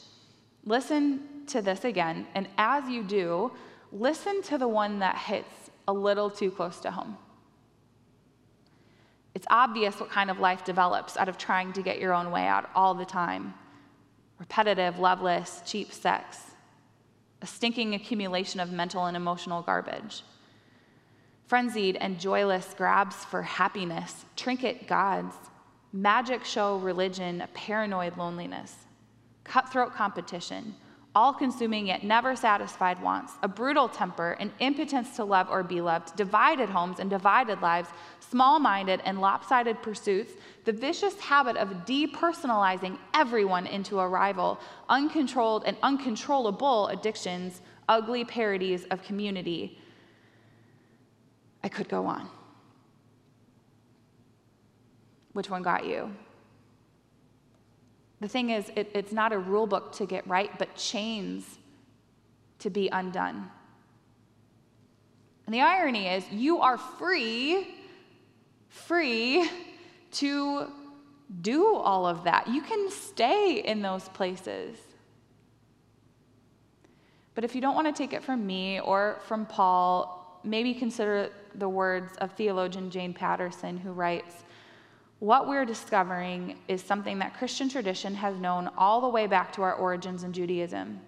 Listen 0.65 1.45
to 1.48 1.62
this 1.62 1.86
again, 1.86 2.27
and 2.36 2.50
as 2.57 2.89
you 2.89 3.01
do, 3.01 3.50
listen 3.93 4.41
to 4.41 4.57
the 4.57 4.67
one 4.67 5.00
that 5.00 5.17
hits 5.17 5.69
a 5.88 5.93
little 5.93 6.29
too 6.29 6.51
close 6.51 6.81
to 6.81 6.91
home. 6.91 7.17
It's 9.36 9.46
obvious 9.50 10.00
what 10.00 10.10
kind 10.10 10.32
of 10.32 10.39
life 10.39 10.63
develops 10.63 11.18
out 11.18 11.27
of 11.27 11.38
trying 11.38 11.74
to 11.74 11.84
get 11.84 12.00
your 12.00 12.13
own 12.13 12.32
way 12.32 12.48
out 12.48 12.70
all 12.74 12.96
the 12.96 13.06
time. 13.06 13.54
Repetitive, 14.39 14.98
loveless, 14.98 15.62
cheap 15.65 15.92
sex, 15.92 16.38
a 17.42 17.46
stinking 17.46 17.94
accumulation 17.94 18.62
of 18.62 18.72
mental 18.72 19.06
and 19.06 19.15
emotional 19.15 19.62
garbage, 19.62 20.24
frenzied 21.48 21.98
and 21.98 22.20
joyless 22.20 22.74
grabs 22.77 23.25
for 23.25 23.42
happiness, 23.42 24.25
trinket 24.38 24.88
gods, 24.88 25.36
magic 25.92 26.44
show 26.46 26.77
religion, 26.77 27.44
paranoid 27.54 28.18
loneliness, 28.18 28.74
cutthroat 29.44 29.94
competition, 29.94 30.75
all 31.15 31.34
consuming 31.34 31.88
yet 31.88 32.03
never 32.03 32.36
satisfied 32.36 33.01
wants, 33.01 33.34
a 33.41 33.48
brutal 33.48 33.88
temper, 33.88 34.31
an 34.34 34.51
impotence 34.60 35.15
to 35.15 35.24
love 35.24 35.50
or 35.50 35.63
be 35.63 35.79
loved, 35.79 36.15
divided 36.17 36.67
homes 36.67 37.00
and 37.00 37.10
divided 37.10 37.62
lives, 37.62 37.89
small 38.19 38.60
minded 38.60 39.01
and 39.05 39.22
lopsided 39.22 39.81
pursuits, 39.81 40.34
the 40.65 40.74
vicious 40.74 41.17
habit 41.19 41.55
of 41.55 41.69
depersonalizing 41.86 42.98
everyone 43.13 43.65
into 43.65 44.00
a 44.00 44.07
rival, 44.07 44.60
uncontrolled 44.89 45.63
and 45.65 45.77
uncontrollable 45.81 46.88
addictions, 46.88 47.62
ugly 47.88 48.25
parodies 48.25 48.84
of 48.91 49.01
community. 49.01 49.79
I 51.63 51.69
could 51.69 51.88
go 51.88 52.05
on. 52.05 52.29
Which 55.31 55.50
one 55.50 55.63
got 55.63 55.86
you? 55.86 56.13
The 58.22 58.27
thing 58.27 58.50
is, 58.50 58.72
it, 58.75 58.91
it's 58.93 59.12
not 59.12 59.34
a 59.34 59.38
rule 59.38 59.67
book 59.67 59.91
to 59.93 60.05
get 60.05 60.25
right, 60.27 60.57
but 60.57 60.75
chains 60.75 61.57
to 62.60 62.69
be 62.69 62.89
undone. 62.89 63.50
And 65.45 65.53
the 65.53 65.62
irony 65.62 66.07
is, 66.07 66.24
you 66.31 66.60
are 66.60 66.77
free, 66.77 67.75
free 68.69 69.50
to 70.13 70.72
do 71.41 71.75
all 71.75 72.05
of 72.05 72.24
that. 72.24 72.48
You 72.48 72.62
can 72.62 72.89
stay 72.89 73.62
in 73.65 73.81
those 73.81 74.07
places. 74.10 74.77
But 77.36 77.43
if 77.43 77.53
you 77.53 77.62
don't 77.62 77.75
want 77.75 77.88
to 77.88 77.93
take 77.93 78.13
it 78.13 78.24
from 78.24 78.48
me 78.48 78.79
or 78.79 79.19
from 79.27 79.45
Paul, 79.45 80.39
maybe 80.43 80.74
consider 80.74 81.29
the 81.55 81.67
words 81.67 82.15
of 82.17 82.31
theologian 82.34 82.89
Jane 82.89 83.13
Patterson, 83.13 83.77
who 83.77 83.91
writes 83.91 84.45
what 85.25 85.48
we're 85.48 85.65
discovering 85.65 86.55
is 86.67 86.84
something 86.84 87.17
that 87.17 87.34
Christian 87.34 87.67
tradition 87.67 88.13
has 88.13 88.38
known 88.38 88.70
all 88.77 89.01
the 89.01 89.10
way 89.10 89.25
back 89.25 89.51
to 89.53 89.63
our 89.63 89.74
origins 89.74 90.24
in 90.24 90.32
Judaism 90.32 91.00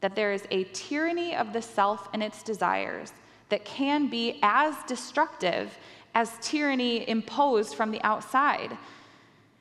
that 0.00 0.14
there 0.14 0.32
is 0.32 0.46
a 0.52 0.64
tyranny 0.72 1.34
of 1.34 1.52
the 1.52 1.60
self 1.60 2.08
and 2.12 2.22
its 2.22 2.44
desires 2.44 3.12
that 3.48 3.64
can 3.64 4.06
be 4.06 4.38
as 4.40 4.76
destructive 4.86 5.76
as 6.14 6.30
tyranny 6.40 7.08
imposed 7.08 7.74
from 7.74 7.90
the 7.90 8.00
outside. 8.02 8.76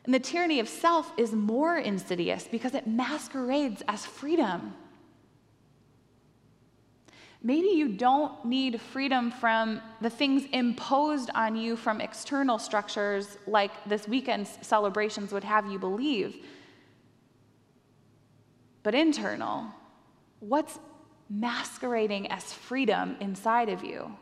And 0.05 0.13
the 0.13 0.19
tyranny 0.19 0.59
of 0.59 0.69
self 0.69 1.11
is 1.17 1.31
more 1.31 1.77
insidious 1.77 2.47
because 2.51 2.75
it 2.75 2.85
masquerades 2.85 3.81
as 3.87 4.05
freedom. 4.05 4.75
Maybe 7.45 7.67
you 7.67 7.89
don't 7.89 8.45
need 8.45 8.79
freedom 8.79 9.29
from 9.29 9.81
the 9.99 10.09
things 10.09 10.45
imposed 10.53 11.29
on 11.35 11.57
you 11.57 11.75
from 11.75 11.99
external 11.99 12.57
structures 12.57 13.37
like 13.45 13.71
this 13.85 14.07
weekend's 14.07 14.57
celebrations 14.61 15.33
would 15.33 15.43
have 15.43 15.69
you 15.69 15.77
believe. 15.77 16.37
But 18.81 18.95
internal, 18.95 19.67
what's 20.39 20.79
masquerading 21.29 22.31
as 22.31 22.53
freedom 22.53 23.17
inside 23.19 23.67
of 23.67 23.83
you? 23.83 24.15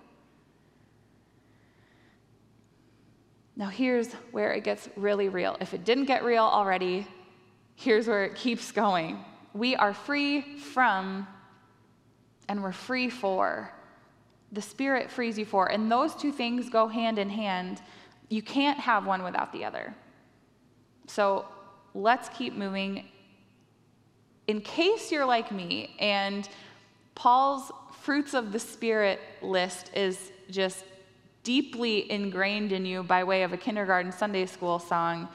Now, 3.55 3.67
here's 3.67 4.11
where 4.31 4.53
it 4.53 4.63
gets 4.63 4.89
really 4.95 5.29
real. 5.29 5.57
If 5.61 5.75
it 5.75 5.85
didn't 5.85 6.05
get 6.05 6.23
real 6.23 6.43
already, 6.43 7.05
here's 7.75 8.07
where 8.07 8.25
it 8.25 8.35
keeps 8.35 8.71
going. 8.71 9.23
We 9.53 9.75
are 9.75 9.93
free 9.93 10.57
from 10.57 11.27
and 12.47 12.61
we're 12.61 12.71
free 12.71 13.09
for. 13.09 13.71
The 14.51 14.61
Spirit 14.61 15.09
frees 15.09 15.37
you 15.37 15.45
for. 15.45 15.71
And 15.71 15.91
those 15.91 16.15
two 16.15 16.31
things 16.31 16.69
go 16.69 16.87
hand 16.87 17.17
in 17.17 17.29
hand. 17.29 17.81
You 18.29 18.41
can't 18.41 18.79
have 18.79 19.05
one 19.05 19.23
without 19.23 19.51
the 19.53 19.65
other. 19.65 19.93
So 21.07 21.45
let's 21.93 22.29
keep 22.29 22.53
moving. 22.55 23.05
In 24.47 24.61
case 24.61 25.11
you're 25.11 25.25
like 25.25 25.51
me 25.51 25.95
and 25.99 26.47
Paul's 27.15 27.71
fruits 28.01 28.33
of 28.33 28.51
the 28.51 28.59
Spirit 28.59 29.19
list 29.41 29.91
is 29.95 30.31
just 30.49 30.83
deeply 31.43 32.11
ingrained 32.11 32.71
in 32.71 32.85
you 32.85 33.03
by 33.03 33.23
way 33.23 33.43
of 33.43 33.53
a 33.53 33.57
kindergarten 33.57 34.11
Sunday 34.11 34.45
school 34.45 34.79
song, 34.79 35.27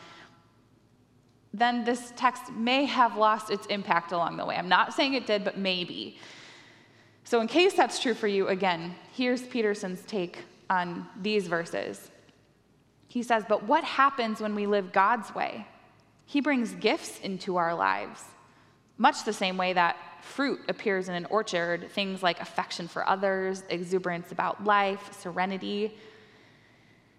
then 1.52 1.84
this 1.84 2.12
text 2.16 2.52
may 2.52 2.84
have 2.84 3.16
lost 3.16 3.50
its 3.50 3.66
impact 3.66 4.12
along 4.12 4.36
the 4.36 4.44
way. 4.44 4.56
I'm 4.56 4.68
not 4.68 4.92
saying 4.92 5.14
it 5.14 5.26
did, 5.26 5.42
but 5.44 5.56
maybe. 5.56 6.18
So, 7.26 7.40
in 7.40 7.48
case 7.48 7.74
that's 7.74 8.00
true 8.00 8.14
for 8.14 8.28
you, 8.28 8.46
again, 8.46 8.94
here's 9.12 9.42
Peterson's 9.42 10.00
take 10.02 10.44
on 10.70 11.08
these 11.20 11.48
verses. 11.48 12.08
He 13.08 13.24
says, 13.24 13.42
But 13.48 13.64
what 13.64 13.82
happens 13.82 14.40
when 14.40 14.54
we 14.54 14.68
live 14.68 14.92
God's 14.92 15.34
way? 15.34 15.66
He 16.24 16.40
brings 16.40 16.70
gifts 16.74 17.18
into 17.18 17.56
our 17.56 17.74
lives, 17.74 18.22
much 18.96 19.24
the 19.24 19.32
same 19.32 19.56
way 19.56 19.72
that 19.72 19.96
fruit 20.22 20.60
appears 20.68 21.08
in 21.08 21.16
an 21.16 21.24
orchard 21.24 21.90
things 21.90 22.22
like 22.22 22.38
affection 22.40 22.86
for 22.86 23.04
others, 23.08 23.64
exuberance 23.70 24.30
about 24.30 24.62
life, 24.62 25.12
serenity. 25.20 25.98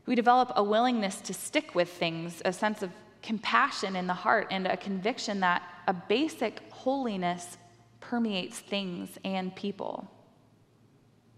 We 0.06 0.16
develop 0.16 0.54
a 0.56 0.64
willingness 0.64 1.20
to 1.20 1.34
stick 1.34 1.76
with 1.76 1.90
things, 1.90 2.42
a 2.46 2.54
sense 2.54 2.82
of 2.82 2.92
compassion 3.22 3.98
in 3.98 4.08
the 4.08 4.14
heart, 4.14 4.48
and 4.52 4.68
a 4.68 4.78
conviction 4.78 5.42
that 5.42 5.64
a 5.86 5.94
basic 5.94 6.62
holiness 6.72 7.58
permeates 8.10 8.60
things 8.60 9.18
and 9.26 9.54
people. 9.54 10.10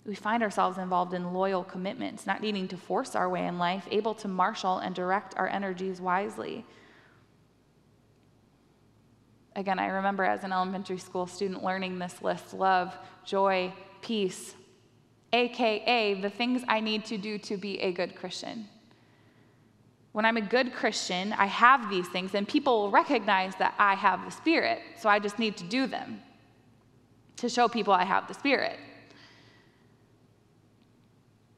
We 0.06 0.14
find 0.14 0.44
ourselves 0.44 0.78
involved 0.78 1.14
in 1.14 1.34
loyal 1.34 1.64
commitments, 1.64 2.28
not 2.28 2.42
needing 2.42 2.68
to 2.68 2.78
force 2.78 3.16
our 3.16 3.28
way 3.28 3.48
in 3.48 3.58
life, 3.58 3.88
able 3.90 4.14
to 4.16 4.28
marshal 4.28 4.78
and 4.78 4.94
direct 4.94 5.36
our 5.38 5.48
energies 5.48 6.00
wisely. 6.00 6.66
Again, 9.56 9.80
I 9.80 9.88
remember 9.88 10.24
as 10.24 10.44
an 10.44 10.52
elementary 10.52 11.00
school 11.00 11.26
student 11.26 11.64
learning 11.64 11.98
this 11.98 12.22
list 12.22 12.54
love, 12.54 12.96
joy, 13.26 13.74
peace, 14.02 14.54
AKA 15.34 16.22
the 16.22 16.30
things 16.30 16.64
I 16.68 16.80
need 16.80 17.04
to 17.06 17.18
do 17.18 17.38
to 17.40 17.58
be 17.58 17.80
a 17.80 17.92
good 17.92 18.16
Christian. 18.16 18.68
When 20.12 20.26
I'm 20.26 20.38
a 20.38 20.42
good 20.42 20.74
Christian, 20.74 21.34
I 21.34 21.46
have 21.48 21.90
these 21.90 22.08
things, 22.08 22.34
and 22.36 22.48
people 22.48 22.82
will 22.82 22.92
recognize 22.92 23.56
that 23.56 23.74
I 23.78 23.96
have 23.96 24.26
the 24.26 24.32
Spirit, 24.32 24.82
so 25.00 25.10
I 25.10 25.20
just 25.20 25.40
need 25.40 25.58
to 25.58 25.64
do 25.64 25.88
them 25.88 26.22
to 27.40 27.50
show 27.50 27.68
people 27.68 27.94
I 27.94 28.04
have 28.06 28.28
the 28.28 28.34
Spirit. 28.34 28.80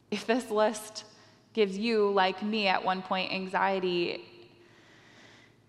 If 0.10 0.26
this 0.26 0.50
list 0.50 1.06
gives 1.54 1.78
you, 1.78 2.12
like 2.12 2.42
me 2.44 2.68
at 2.68 2.84
one 2.84 3.02
point, 3.02 3.32
anxiety, 3.32 4.24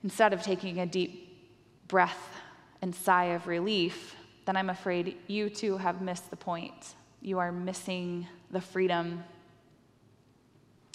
instead 0.02 0.33
of 0.33 0.42
taking 0.42 0.81
a 0.81 0.87
deep 0.87 1.37
breath 1.88 2.37
and 2.81 2.95
sigh 2.95 3.26
of 3.26 3.47
relief, 3.47 4.16
then 4.45 4.57
I'm 4.57 4.71
afraid 4.71 5.16
you 5.28 5.49
too 5.49 5.76
have 5.76 6.00
missed 6.02 6.31
the 6.31 6.37
point. 6.37 6.95
You 7.21 7.38
are 7.38 7.52
missing 7.52 8.26
the 8.50 8.61
freedom 8.61 9.23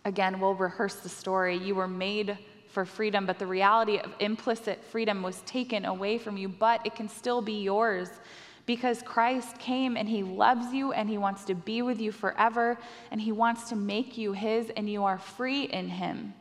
Again, 0.08 0.40
we'll 0.40 0.56
rehearse 0.56 0.96
the 0.96 1.10
story. 1.10 1.58
You 1.58 1.76
were 1.76 1.88
made 1.88 2.38
for 2.70 2.86
freedom, 2.86 3.26
but 3.26 3.40
the 3.40 3.46
reality 3.46 3.98
of 3.98 4.14
implicit 4.22 4.82
freedom 4.86 5.22
was 5.22 5.42
taken 5.42 5.84
away 5.84 6.18
from 6.18 6.38
you, 6.38 6.48
but 6.48 6.80
it 6.86 6.96
can 6.96 7.10
still 7.10 7.42
be 7.42 7.62
yours 7.62 8.08
because 8.68 9.02
Christ 9.02 9.58
came 9.58 9.96
and 9.96 10.08
he 10.08 10.22
loves 10.22 10.74
you 10.74 10.92
and 10.92 11.10
he 11.10 11.18
wants 11.18 11.46
to 11.46 11.56
be 11.56 11.82
with 11.82 12.00
you 12.00 12.12
forever 12.12 12.78
and 13.10 13.20
he 13.20 13.32
wants 13.32 13.70
to 13.70 13.76
make 13.76 14.18
you 14.18 14.34
his 14.34 14.70
and 14.76 14.90
you 14.90 15.06
are 15.06 15.18
free 15.18 15.64
in 15.64 15.88
him. 15.88 16.36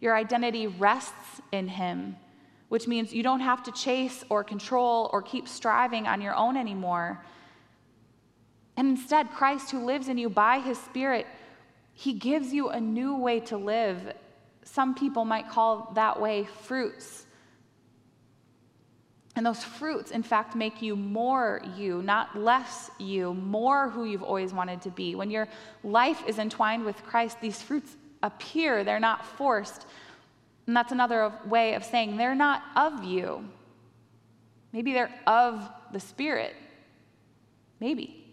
Your 0.00 0.16
identity 0.16 0.68
rests 0.68 1.42
in 1.50 1.66
him, 1.66 2.16
which 2.68 2.86
means 2.86 3.12
you 3.12 3.24
don't 3.24 3.40
have 3.40 3.64
to 3.64 3.72
chase 3.72 4.24
or 4.30 4.44
control 4.44 5.10
or 5.12 5.20
keep 5.20 5.48
striving 5.48 6.06
on 6.06 6.20
your 6.20 6.34
own 6.34 6.56
anymore. 6.56 7.24
And 8.76 8.88
instead, 8.96 9.32
Christ, 9.32 9.72
who 9.72 9.84
lives 9.84 10.08
in 10.08 10.16
you 10.16 10.30
by 10.30 10.60
his 10.60 10.78
Spirit, 10.78 11.26
he 11.92 12.12
gives 12.12 12.52
you 12.52 12.68
a 12.68 12.80
new 12.80 13.16
way 13.16 13.40
to 13.40 13.56
live. 13.56 14.12
Some 14.62 14.94
people 14.94 15.24
might 15.24 15.50
call 15.50 15.90
that 15.96 16.20
way 16.20 16.44
fruits. 16.44 17.26
And 19.38 19.46
those 19.46 19.62
fruits, 19.62 20.10
in 20.10 20.24
fact, 20.24 20.56
make 20.56 20.82
you 20.82 20.96
more 20.96 21.62
you, 21.76 22.02
not 22.02 22.36
less 22.36 22.90
you, 22.98 23.34
more 23.34 23.88
who 23.88 24.04
you've 24.04 24.24
always 24.24 24.52
wanted 24.52 24.82
to 24.82 24.90
be. 24.90 25.14
When 25.14 25.30
your 25.30 25.46
life 25.84 26.24
is 26.26 26.40
entwined 26.40 26.84
with 26.84 27.00
Christ, 27.04 27.40
these 27.40 27.62
fruits 27.62 27.94
appear, 28.24 28.82
they're 28.82 28.98
not 28.98 29.24
forced. 29.24 29.86
And 30.66 30.76
that's 30.76 30.90
another 30.90 31.32
way 31.46 31.74
of 31.74 31.84
saying 31.84 32.16
they're 32.16 32.34
not 32.34 32.64
of 32.74 33.04
you. 33.04 33.48
Maybe 34.72 34.92
they're 34.92 35.14
of 35.24 35.70
the 35.92 36.00
Spirit. 36.00 36.56
Maybe. 37.78 38.26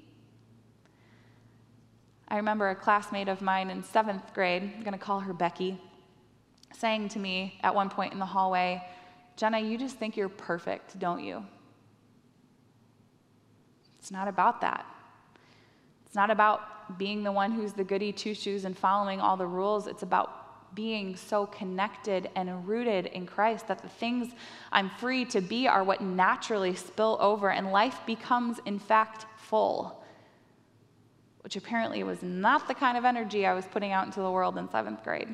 I 2.27 2.37
remember 2.37 2.69
a 2.69 2.75
classmate 2.75 3.27
of 3.27 3.43
mine 3.43 3.69
in 3.69 3.83
seventh 3.83 4.33
grade, 4.33 4.63
I'm 4.75 4.81
going 4.81 4.93
to 4.93 4.97
call 4.97 5.19
her 5.19 5.33
Becky, 5.33 5.79
saying 6.73 7.09
to 7.09 7.19
me 7.19 7.59
at 7.61 7.75
one 7.75 7.91
point 7.91 8.11
in 8.11 8.17
the 8.17 8.25
hallway, 8.25 8.81
Jenna, 9.35 9.59
you 9.59 9.77
just 9.77 9.97
think 9.97 10.15
you're 10.15 10.29
perfect, 10.29 10.97
don't 10.97 11.23
you? 11.23 11.45
It's 13.99 14.11
not 14.11 14.27
about 14.27 14.61
that. 14.61 14.85
It's 16.05 16.15
not 16.15 16.29
about 16.29 16.97
being 16.97 17.23
the 17.23 17.31
one 17.31 17.51
who's 17.51 17.73
the 17.73 17.83
goody 17.83 18.11
two 18.11 18.33
shoes 18.33 18.65
and 18.65 18.77
following 18.77 19.19
all 19.19 19.35
the 19.35 19.47
rules. 19.47 19.87
It's 19.87 20.03
about 20.03 20.75
being 20.75 21.15
so 21.15 21.45
connected 21.45 22.29
and 22.35 22.67
rooted 22.67 23.07
in 23.07 23.25
Christ 23.25 23.67
that 23.67 23.81
the 23.81 23.89
things 23.89 24.33
I'm 24.71 24.89
free 24.89 25.25
to 25.25 25.41
be 25.41 25.67
are 25.67 25.83
what 25.83 26.01
naturally 26.01 26.75
spill 26.75 27.17
over, 27.19 27.49
and 27.49 27.71
life 27.71 27.99
becomes, 28.05 28.59
in 28.65 28.79
fact, 28.79 29.25
full 29.37 30.03
which 31.45 31.55
apparently 31.55 32.01
was 32.01 32.23
not 32.23 32.67
the 32.67 32.73
kind 32.73 32.97
of 32.97 33.05
energy 33.05 33.45
I 33.45 33.53
was 33.53 33.67
putting 33.67 33.91
out 33.91 34.07
into 34.07 34.19
the 34.19 34.31
world 34.31 34.57
in 34.57 34.67
seventh 34.67 35.03
grade. 35.03 35.27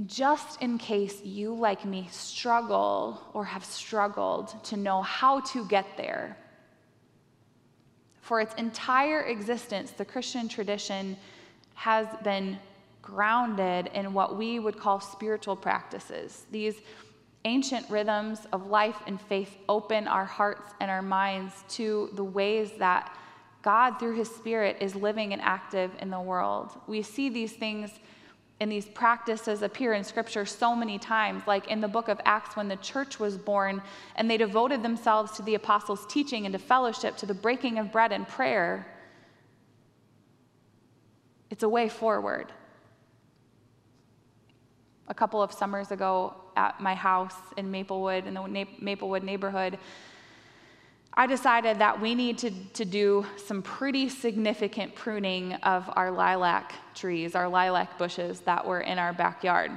And 0.00 0.08
just 0.08 0.62
in 0.62 0.78
case 0.78 1.22
you, 1.22 1.52
like 1.52 1.84
me, 1.84 2.08
struggle 2.10 3.22
or 3.34 3.44
have 3.44 3.66
struggled 3.66 4.64
to 4.64 4.78
know 4.78 5.02
how 5.02 5.40
to 5.40 5.66
get 5.66 5.84
there, 5.98 6.38
for 8.22 8.40
its 8.40 8.54
entire 8.54 9.24
existence, 9.24 9.90
the 9.90 10.06
Christian 10.06 10.48
tradition 10.48 11.18
has 11.74 12.06
been 12.24 12.58
grounded 13.02 13.90
in 13.92 14.14
what 14.14 14.38
we 14.38 14.58
would 14.58 14.78
call 14.78 15.00
spiritual 15.00 15.54
practices. 15.54 16.46
These 16.50 16.76
Ancient 17.44 17.88
rhythms 17.90 18.46
of 18.52 18.66
life 18.68 19.02
and 19.06 19.20
faith 19.20 19.56
open 19.68 20.08
our 20.08 20.24
hearts 20.26 20.72
and 20.80 20.90
our 20.90 21.02
minds 21.02 21.52
to 21.70 22.10
the 22.14 22.24
ways 22.24 22.70
that 22.78 23.14
God, 23.62 23.98
through 23.98 24.16
His 24.16 24.28
Spirit, 24.28 24.78
is 24.80 24.94
living 24.94 25.32
and 25.34 25.40
active 25.40 25.90
in 26.00 26.10
the 26.10 26.20
world. 26.20 26.78
We 26.86 27.02
see 27.02 27.28
these 27.30 27.52
things 27.52 27.90
and 28.60 28.70
these 28.70 28.84
practices 28.84 29.62
appear 29.62 29.94
in 29.94 30.04
Scripture 30.04 30.44
so 30.44 30.76
many 30.76 30.98
times, 30.98 31.42
like 31.46 31.68
in 31.68 31.80
the 31.80 31.88
book 31.88 32.08
of 32.08 32.20
Acts 32.26 32.56
when 32.56 32.68
the 32.68 32.76
church 32.76 33.18
was 33.18 33.38
born 33.38 33.80
and 34.16 34.30
they 34.30 34.36
devoted 34.36 34.82
themselves 34.82 35.32
to 35.32 35.42
the 35.42 35.54
apostles' 35.54 36.06
teaching 36.06 36.44
and 36.44 36.52
to 36.52 36.58
fellowship, 36.58 37.16
to 37.16 37.26
the 37.26 37.34
breaking 37.34 37.78
of 37.78 37.90
bread 37.90 38.12
and 38.12 38.28
prayer. 38.28 38.86
It's 41.48 41.62
a 41.62 41.68
way 41.68 41.88
forward. 41.88 42.52
A 45.08 45.14
couple 45.14 45.42
of 45.42 45.52
summers 45.52 45.90
ago, 45.90 46.34
at 46.56 46.80
my 46.80 46.94
house 46.94 47.34
in 47.56 47.70
Maplewood, 47.70 48.26
in 48.26 48.34
the 48.34 48.66
Maplewood 48.80 49.22
neighborhood, 49.22 49.78
I 51.14 51.26
decided 51.26 51.78
that 51.78 52.00
we 52.00 52.14
need 52.14 52.38
to, 52.38 52.50
to 52.50 52.84
do 52.84 53.26
some 53.36 53.62
pretty 53.62 54.08
significant 54.08 54.94
pruning 54.94 55.54
of 55.54 55.90
our 55.94 56.10
lilac 56.10 56.72
trees, 56.94 57.34
our 57.34 57.48
lilac 57.48 57.98
bushes 57.98 58.40
that 58.40 58.64
were 58.64 58.80
in 58.80 58.98
our 58.98 59.12
backyard. 59.12 59.72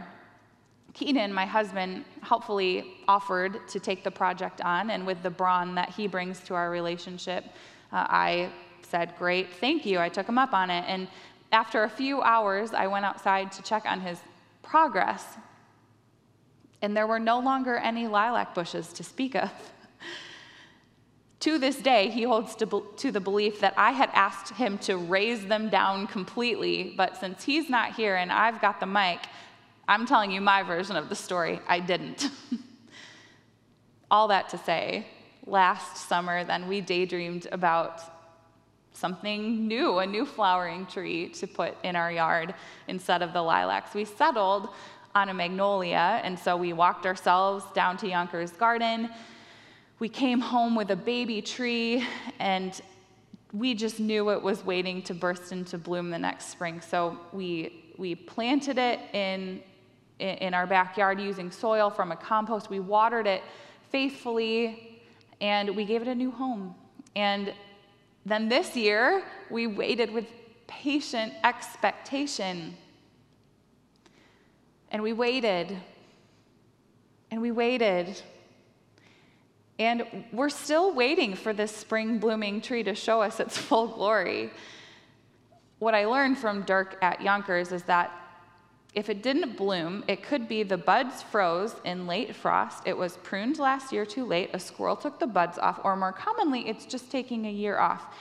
Keenan, 0.94 1.34
my 1.34 1.46
husband, 1.46 2.06
helpfully 2.22 2.94
offered 3.08 3.68
to 3.70 3.80
take 3.80 4.04
the 4.04 4.12
project 4.12 4.62
on, 4.62 4.92
and 4.92 5.08
with 5.08 5.24
the 5.24 5.30
brawn 5.30 5.74
that 5.76 5.90
he 5.90 6.08
brings 6.08 6.40
to 6.42 6.54
our 6.54 6.70
relationship, 6.70 7.46
uh, 7.92 8.06
I 8.08 8.52
said, 8.84 9.14
Great, 9.18 9.52
thank 9.56 9.86
you. 9.88 10.00
I 10.00 10.10
took 10.10 10.30
him 10.30 10.38
up 10.38 10.54
on 10.54 10.70
it. 10.70 10.86
And 10.88 11.08
after 11.52 11.84
a 11.84 11.90
few 11.90 12.22
hours, 12.22 12.74
I 12.74 12.86
went 12.86 13.06
outside 13.06 13.52
to 13.54 13.64
check 13.64 13.86
on 13.86 14.02
his 14.02 14.20
progress 14.62 15.38
and 16.84 16.98
there 16.98 17.08
were 17.08 17.18
no 17.18 17.40
longer 17.40 17.78
any 17.78 18.08
lilac 18.08 18.54
bushes 18.54 18.92
to 18.92 19.04
speak 19.06 19.36
of. 19.36 19.50
To 21.44 21.58
this 21.58 21.76
day, 21.76 22.10
he 22.10 22.24
holds 22.24 22.56
to, 22.56 22.86
to, 22.96 23.12
the 23.12 23.20
belief 23.20 23.60
that 23.60 23.74
I 23.76 23.92
had 23.92 24.10
asked 24.14 24.54
him 24.54 24.78
to 24.78 24.96
raze 24.96 25.46
them 25.46 25.68
down 25.68 26.08
completely, 26.08 26.94
but 26.96 27.18
since 27.18 27.44
he's 27.44 27.70
not 27.70 27.96
here 27.96 28.16
and 28.16 28.32
I've 28.32 28.62
got 28.62 28.80
the 28.80 28.86
mic, 28.86 29.20
I'm 29.86 30.06
telling 30.06 30.32
you 30.32 30.40
my 30.40 30.64
version 30.64 30.96
of 30.96 31.10
the 31.10 31.16
story. 31.16 31.60
I 31.68 31.82
didn't. 31.82 32.30
All 34.10 34.30
that 34.30 34.48
to 34.52 34.58
say, 34.58 35.06
last 35.46 36.08
summer, 36.08 36.46
then 36.46 36.70
we 36.70 36.80
daydreamed 36.80 37.50
about 37.52 38.00
something 38.94 39.68
new, 39.68 39.98
a 39.98 40.08
new 40.08 40.26
flowering 40.26 40.86
tree 40.86 41.28
to 41.28 41.46
put 41.46 41.76
in 41.84 41.98
our 41.98 42.10
yard 42.10 42.56
instead 42.88 43.22
of 43.22 43.34
the 43.34 43.42
lilacs. 43.42 43.94
We 43.94 44.06
settled 44.06 44.70
on 45.16 45.30
a 45.30 45.34
magnolia. 45.34 46.22
And 46.24 46.38
so 46.38 46.58
we 46.58 46.74
walked 46.74 47.06
ourselves 47.06 47.66
down 47.74 47.98
to 47.98 48.08
Yonkers 48.08 48.52
Garden. 48.52 49.10
We 50.04 50.10
came 50.10 50.42
home 50.42 50.76
with 50.76 50.92
a 50.92 50.98
baby 50.98 51.42
tree 51.42 52.06
and 52.38 52.78
we 53.54 53.74
just 53.74 54.02
knew 54.02 54.32
it 54.32 54.42
was 54.42 54.66
waiting 54.66 55.02
to 55.04 55.14
burst 55.14 55.54
into 55.54 55.78
bloom 55.78 56.10
the 56.10 56.20
next 56.20 56.50
spring. 56.50 56.82
So 56.82 57.18
we, 57.32 57.94
we 57.98 58.14
planted 58.14 58.78
it 58.78 59.00
in, 59.14 59.64
in 60.20 60.54
our 60.54 60.68
backyard 60.68 61.22
using 61.22 61.52
soil 61.52 61.90
from 61.90 62.12
a 62.12 62.18
compost. 62.18 62.70
We 62.70 62.82
watered 62.82 63.28
it 63.28 63.44
faithfully 63.92 65.00
and 65.40 65.74
we 65.74 65.86
gave 65.86 66.02
it 66.02 66.10
a 66.10 66.16
new 66.16 66.32
home. 66.32 66.76
And 67.16 67.54
then 68.26 68.50
this 68.50 68.76
year, 68.76 69.24
we 69.50 69.68
waited 69.68 70.12
with 70.12 70.26
patient 70.68 71.32
expectation. 71.46 72.76
And 74.92 75.02
we 75.02 75.14
waited. 75.14 75.78
And 77.32 77.42
we 77.42 77.52
waited. 77.52 78.22
And 79.80 80.26
we're 80.32 80.50
still 80.50 80.94
waiting 80.94 81.36
for 81.36 81.54
this 81.54 81.76
spring 81.76 82.20
blooming 82.20 82.62
tree 82.62 82.84
to 82.84 82.94
show 82.94 83.22
us 83.22 83.40
its 83.40 83.58
full 83.68 83.88
glory. 83.88 84.52
What 85.80 85.96
I 85.96 86.06
learned 86.06 86.38
from 86.38 86.62
Dirk 86.64 86.98
at 87.02 87.22
Yonkers 87.22 87.72
is 87.72 87.84
that 87.84 88.12
if 88.94 89.10
it 89.10 89.24
didn't 89.24 89.58
bloom, 89.58 90.04
it 90.08 90.22
could 90.22 90.48
be 90.48 90.62
the 90.62 90.78
buds 90.78 91.24
froze 91.24 91.76
in 91.84 92.06
late 92.06 92.36
frost, 92.36 92.84
it 92.86 92.96
was 92.96 93.18
pruned 93.18 93.58
last 93.58 93.92
year 93.92 94.06
too 94.06 94.24
late, 94.24 94.52
a 94.54 94.60
squirrel 94.60 94.96
took 94.96 95.20
the 95.20 95.26
buds 95.26 95.58
off, 95.58 95.80
or 95.84 95.96
more 95.96 96.14
commonly, 96.14 96.70
it's 96.70 96.86
just 96.86 97.10
taking 97.10 97.48
a 97.48 97.52
year 97.52 97.80
off. 97.80 98.14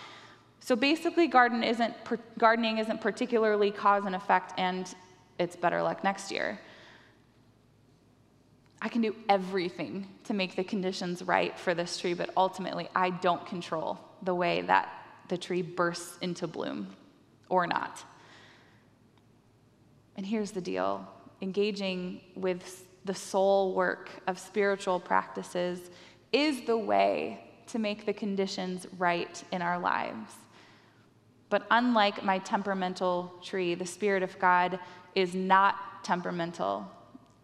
So 0.61 0.75
basically, 0.75 1.27
garden 1.27 1.63
isn't, 1.63 1.95
gardening 2.39 2.79
isn't 2.79 3.01
particularly 3.03 3.71
cause 3.71 4.07
and 4.07 4.15
effect, 4.15 4.55
and 4.57 4.93
it's 5.39 5.57
better 5.57 5.83
luck 5.83 6.03
next 6.05 6.31
year. 6.31 6.59
I 8.85 8.89
can 8.89 9.01
do 9.01 9.15
everything 9.29 10.09
to 10.25 10.35
make 10.35 10.57
the 10.57 10.65
conditions 10.65 11.23
right 11.23 11.57
for 11.57 11.73
this 11.73 11.97
tree, 11.99 12.15
but 12.15 12.31
ultimately, 12.37 12.89
I 12.97 13.11
don't 13.11 13.47
control 13.47 13.97
the 14.23 14.35
way 14.35 14.63
that 14.63 14.89
the 15.29 15.39
tree 15.39 15.63
bursts 15.63 16.19
into 16.21 16.49
bloom 16.49 16.89
or 17.49 17.69
not. 17.69 18.05
And 20.17 20.27
here's 20.27 20.51
the 20.51 20.61
deal 20.61 21.09
engaging 21.41 22.21
with 22.35 22.85
the 23.05 23.15
soul 23.15 23.73
work 23.73 24.11
of 24.27 24.39
spiritual 24.39 24.99
practices 24.99 25.91
is 26.33 26.63
the 26.63 26.77
way 26.77 27.41
to 27.69 27.79
make 27.79 28.05
the 28.05 28.13
conditions 28.13 28.87
right 28.99 29.43
in 29.53 29.63
our 29.63 29.79
lives. 29.79 30.33
But 31.51 31.67
unlike 31.71 32.25
my 32.25 32.39
temperamental 32.39 33.33
tree, 33.45 33.77
the 33.77 33.87
Spirit 33.87 34.25
of 34.25 34.37
God 34.41 34.81
is 35.15 35.35
not 35.35 36.03
temperamental. 36.03 36.91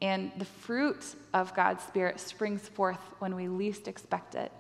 And 0.01 0.31
the 0.39 0.45
fruit 0.45 1.05
of 1.35 1.55
God's 1.55 1.83
Spirit 1.83 2.21
springs 2.21 2.69
forth 2.69 3.01
when 3.19 3.35
we 3.35 3.49
least 3.49 3.89
expect 3.89 4.35
it. 4.35 4.53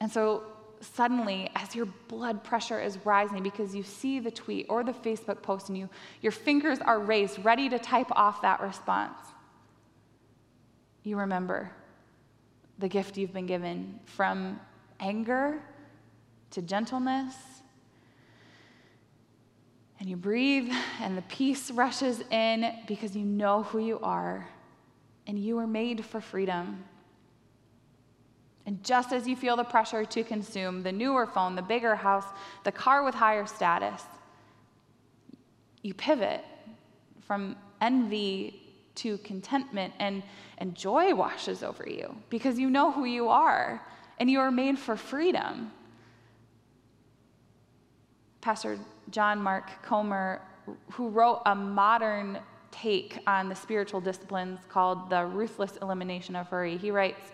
And 0.00 0.10
so 0.10 0.44
suddenly 0.80 1.50
as 1.54 1.74
your 1.74 1.86
blood 2.08 2.42
pressure 2.42 2.80
is 2.80 2.98
rising 3.04 3.42
because 3.42 3.74
you 3.74 3.82
see 3.82 4.18
the 4.18 4.30
tweet 4.30 4.66
or 4.68 4.82
the 4.84 4.92
Facebook 4.92 5.42
post 5.42 5.68
and 5.68 5.78
you, 5.78 5.88
your 6.20 6.32
fingers 6.32 6.78
are 6.80 6.98
raised, 6.98 7.44
ready 7.44 7.68
to 7.68 7.78
type 7.78 8.08
off 8.12 8.42
that 8.42 8.60
response, 8.60 9.18
you 11.04 11.16
remember 11.16 11.70
the 12.78 12.88
gift 12.88 13.16
you've 13.16 13.32
been 13.32 13.46
given 13.46 14.00
from 14.04 14.60
anger 15.00 15.62
to 16.50 16.62
gentleness. 16.62 17.34
And 20.02 20.10
you 20.10 20.16
breathe, 20.16 20.68
and 21.00 21.16
the 21.16 21.22
peace 21.22 21.70
rushes 21.70 22.24
in 22.32 22.74
because 22.88 23.14
you 23.14 23.24
know 23.24 23.62
who 23.62 23.78
you 23.78 24.00
are, 24.00 24.48
and 25.28 25.38
you 25.38 25.58
are 25.58 25.66
made 25.68 26.04
for 26.04 26.20
freedom. 26.20 26.82
And 28.66 28.82
just 28.82 29.12
as 29.12 29.28
you 29.28 29.36
feel 29.36 29.54
the 29.54 29.62
pressure 29.62 30.04
to 30.04 30.24
consume 30.24 30.82
the 30.82 30.90
newer 30.90 31.24
phone, 31.24 31.54
the 31.54 31.62
bigger 31.62 31.94
house, 31.94 32.24
the 32.64 32.72
car 32.72 33.04
with 33.04 33.14
higher 33.14 33.46
status, 33.46 34.02
you 35.82 35.94
pivot 35.94 36.44
from 37.20 37.54
envy 37.80 38.60
to 38.96 39.18
contentment, 39.18 39.94
and, 40.00 40.24
and 40.58 40.74
joy 40.74 41.14
washes 41.14 41.62
over 41.62 41.88
you 41.88 42.12
because 42.28 42.58
you 42.58 42.70
know 42.70 42.90
who 42.90 43.04
you 43.04 43.28
are 43.28 43.80
and 44.18 44.28
you 44.28 44.40
are 44.40 44.50
made 44.50 44.80
for 44.80 44.96
freedom. 44.96 45.70
Pastor 48.40 48.80
John 49.12 49.40
Mark 49.40 49.82
Comer, 49.82 50.42
who 50.90 51.08
wrote 51.08 51.42
a 51.46 51.54
modern 51.54 52.38
take 52.72 53.18
on 53.26 53.48
the 53.48 53.54
spiritual 53.54 54.00
disciplines 54.00 54.58
called 54.68 55.10
The 55.10 55.26
Ruthless 55.26 55.76
Elimination 55.82 56.34
of 56.34 56.48
Hurry, 56.48 56.76
he 56.76 56.90
writes, 56.90 57.30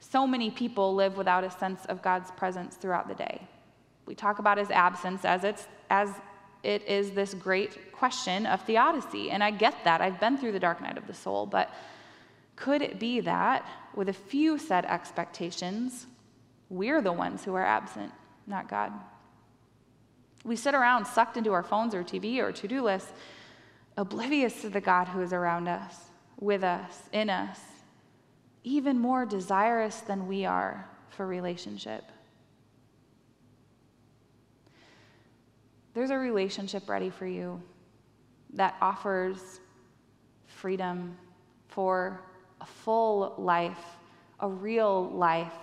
so 0.00 0.26
many 0.26 0.50
people 0.50 0.94
live 0.94 1.16
without 1.16 1.44
a 1.44 1.50
sense 1.50 1.86
of 1.86 2.02
God's 2.02 2.30
presence 2.32 2.76
throughout 2.76 3.08
the 3.08 3.14
day. 3.14 3.46
We 4.04 4.14
talk 4.14 4.38
about 4.38 4.58
his 4.58 4.70
absence 4.70 5.24
as 5.24 5.44
it's 5.44 5.66
as 5.88 6.10
it 6.62 6.82
is 6.88 7.12
this 7.12 7.32
great 7.32 7.92
question 7.92 8.44
of 8.44 8.60
theodicy. 8.62 9.30
And 9.30 9.42
I 9.42 9.52
get 9.52 9.74
that. 9.84 10.00
I've 10.00 10.18
been 10.18 10.36
through 10.36 10.52
the 10.52 10.58
dark 10.58 10.80
night 10.80 10.98
of 10.98 11.06
the 11.06 11.14
soul, 11.14 11.46
but 11.46 11.70
could 12.56 12.82
it 12.82 12.98
be 12.98 13.20
that 13.20 13.64
with 13.94 14.08
a 14.08 14.12
few 14.12 14.58
set 14.58 14.84
expectations, 14.84 16.06
we're 16.68 17.00
the 17.00 17.12
ones 17.12 17.44
who 17.44 17.54
are 17.54 17.64
absent, 17.64 18.12
not 18.46 18.68
God? 18.68 18.92
We 20.46 20.54
sit 20.54 20.76
around 20.76 21.06
sucked 21.06 21.36
into 21.36 21.52
our 21.52 21.64
phones 21.64 21.92
or 21.92 22.04
TV 22.04 22.38
or 22.38 22.52
to 22.52 22.68
do 22.68 22.80
lists, 22.80 23.12
oblivious 23.96 24.60
to 24.62 24.68
the 24.68 24.80
God 24.80 25.08
who 25.08 25.20
is 25.20 25.32
around 25.32 25.66
us, 25.66 25.96
with 26.38 26.62
us, 26.62 27.08
in 27.12 27.28
us, 27.28 27.58
even 28.62 28.96
more 28.96 29.26
desirous 29.26 29.96
than 30.02 30.28
we 30.28 30.44
are 30.44 30.88
for 31.08 31.26
relationship. 31.26 32.04
There's 35.94 36.10
a 36.10 36.16
relationship 36.16 36.88
ready 36.88 37.10
for 37.10 37.26
you 37.26 37.60
that 38.52 38.76
offers 38.80 39.60
freedom 40.46 41.16
for 41.66 42.22
a 42.60 42.66
full 42.66 43.34
life, 43.36 43.84
a 44.38 44.48
real 44.48 45.10
life, 45.10 45.54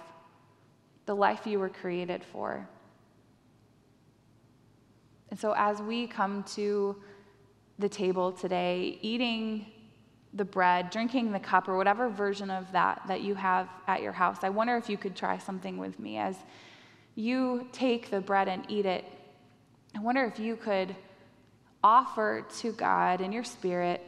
the 1.05 1.15
life 1.15 1.47
you 1.47 1.59
were 1.59 1.69
created 1.69 2.21
for. 2.25 2.67
And 5.33 5.39
so, 5.39 5.55
as 5.57 5.81
we 5.81 6.05
come 6.05 6.43
to 6.53 6.95
the 7.79 7.89
table 7.89 8.31
today, 8.31 8.99
eating 9.01 9.65
the 10.31 10.45
bread, 10.45 10.91
drinking 10.91 11.31
the 11.31 11.39
cup, 11.39 11.67
or 11.67 11.75
whatever 11.75 12.07
version 12.07 12.51
of 12.51 12.71
that 12.71 13.01
that 13.07 13.21
you 13.21 13.33
have 13.33 13.67
at 13.87 14.03
your 14.03 14.11
house. 14.11 14.43
I 14.43 14.49
wonder 14.49 14.77
if 14.77 14.89
you 14.89 14.95
could 14.95 15.15
try 15.15 15.39
something 15.39 15.79
with 15.79 15.97
me 15.97 16.19
as 16.19 16.35
you 17.15 17.67
take 17.71 18.11
the 18.11 18.21
bread 18.21 18.47
and 18.47 18.63
eat 18.69 18.85
it. 18.85 19.05
I 19.97 20.01
wonder 20.01 20.23
if 20.23 20.37
you 20.37 20.55
could 20.55 20.95
offer 21.83 22.45
to 22.59 22.71
God 22.71 23.19
in 23.19 23.31
your 23.31 23.43
spirit 23.43 24.05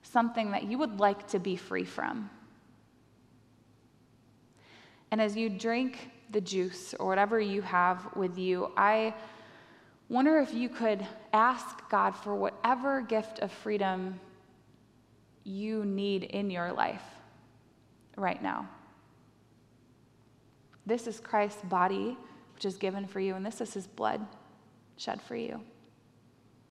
something 0.00 0.50
that 0.52 0.64
you 0.64 0.78
would 0.78 0.98
like 0.98 1.28
to 1.28 1.38
be 1.38 1.56
free 1.56 1.84
from. 1.84 2.30
And 5.10 5.20
as 5.20 5.36
you 5.36 5.50
drink 5.50 6.08
the 6.30 6.40
juice 6.40 6.94
or 6.94 7.06
whatever 7.06 7.38
you 7.38 7.60
have 7.60 8.16
with 8.16 8.38
you, 8.38 8.72
I 8.78 9.12
wonder 10.10 10.40
if 10.40 10.52
you 10.52 10.68
could 10.68 11.06
ask 11.32 11.88
God 11.88 12.10
for 12.10 12.34
whatever 12.34 13.00
gift 13.00 13.38
of 13.38 13.50
freedom 13.50 14.18
you 15.44 15.84
need 15.84 16.24
in 16.24 16.50
your 16.50 16.72
life 16.72 17.04
right 18.16 18.42
now. 18.42 18.68
This 20.84 21.06
is 21.06 21.20
Christ's 21.20 21.62
body, 21.62 22.18
which 22.54 22.64
is 22.64 22.76
given 22.76 23.06
for 23.06 23.20
you, 23.20 23.36
and 23.36 23.46
this 23.46 23.60
is 23.60 23.72
his 23.72 23.86
blood 23.86 24.20
shed 24.96 25.22
for 25.22 25.36
you. 25.36 25.60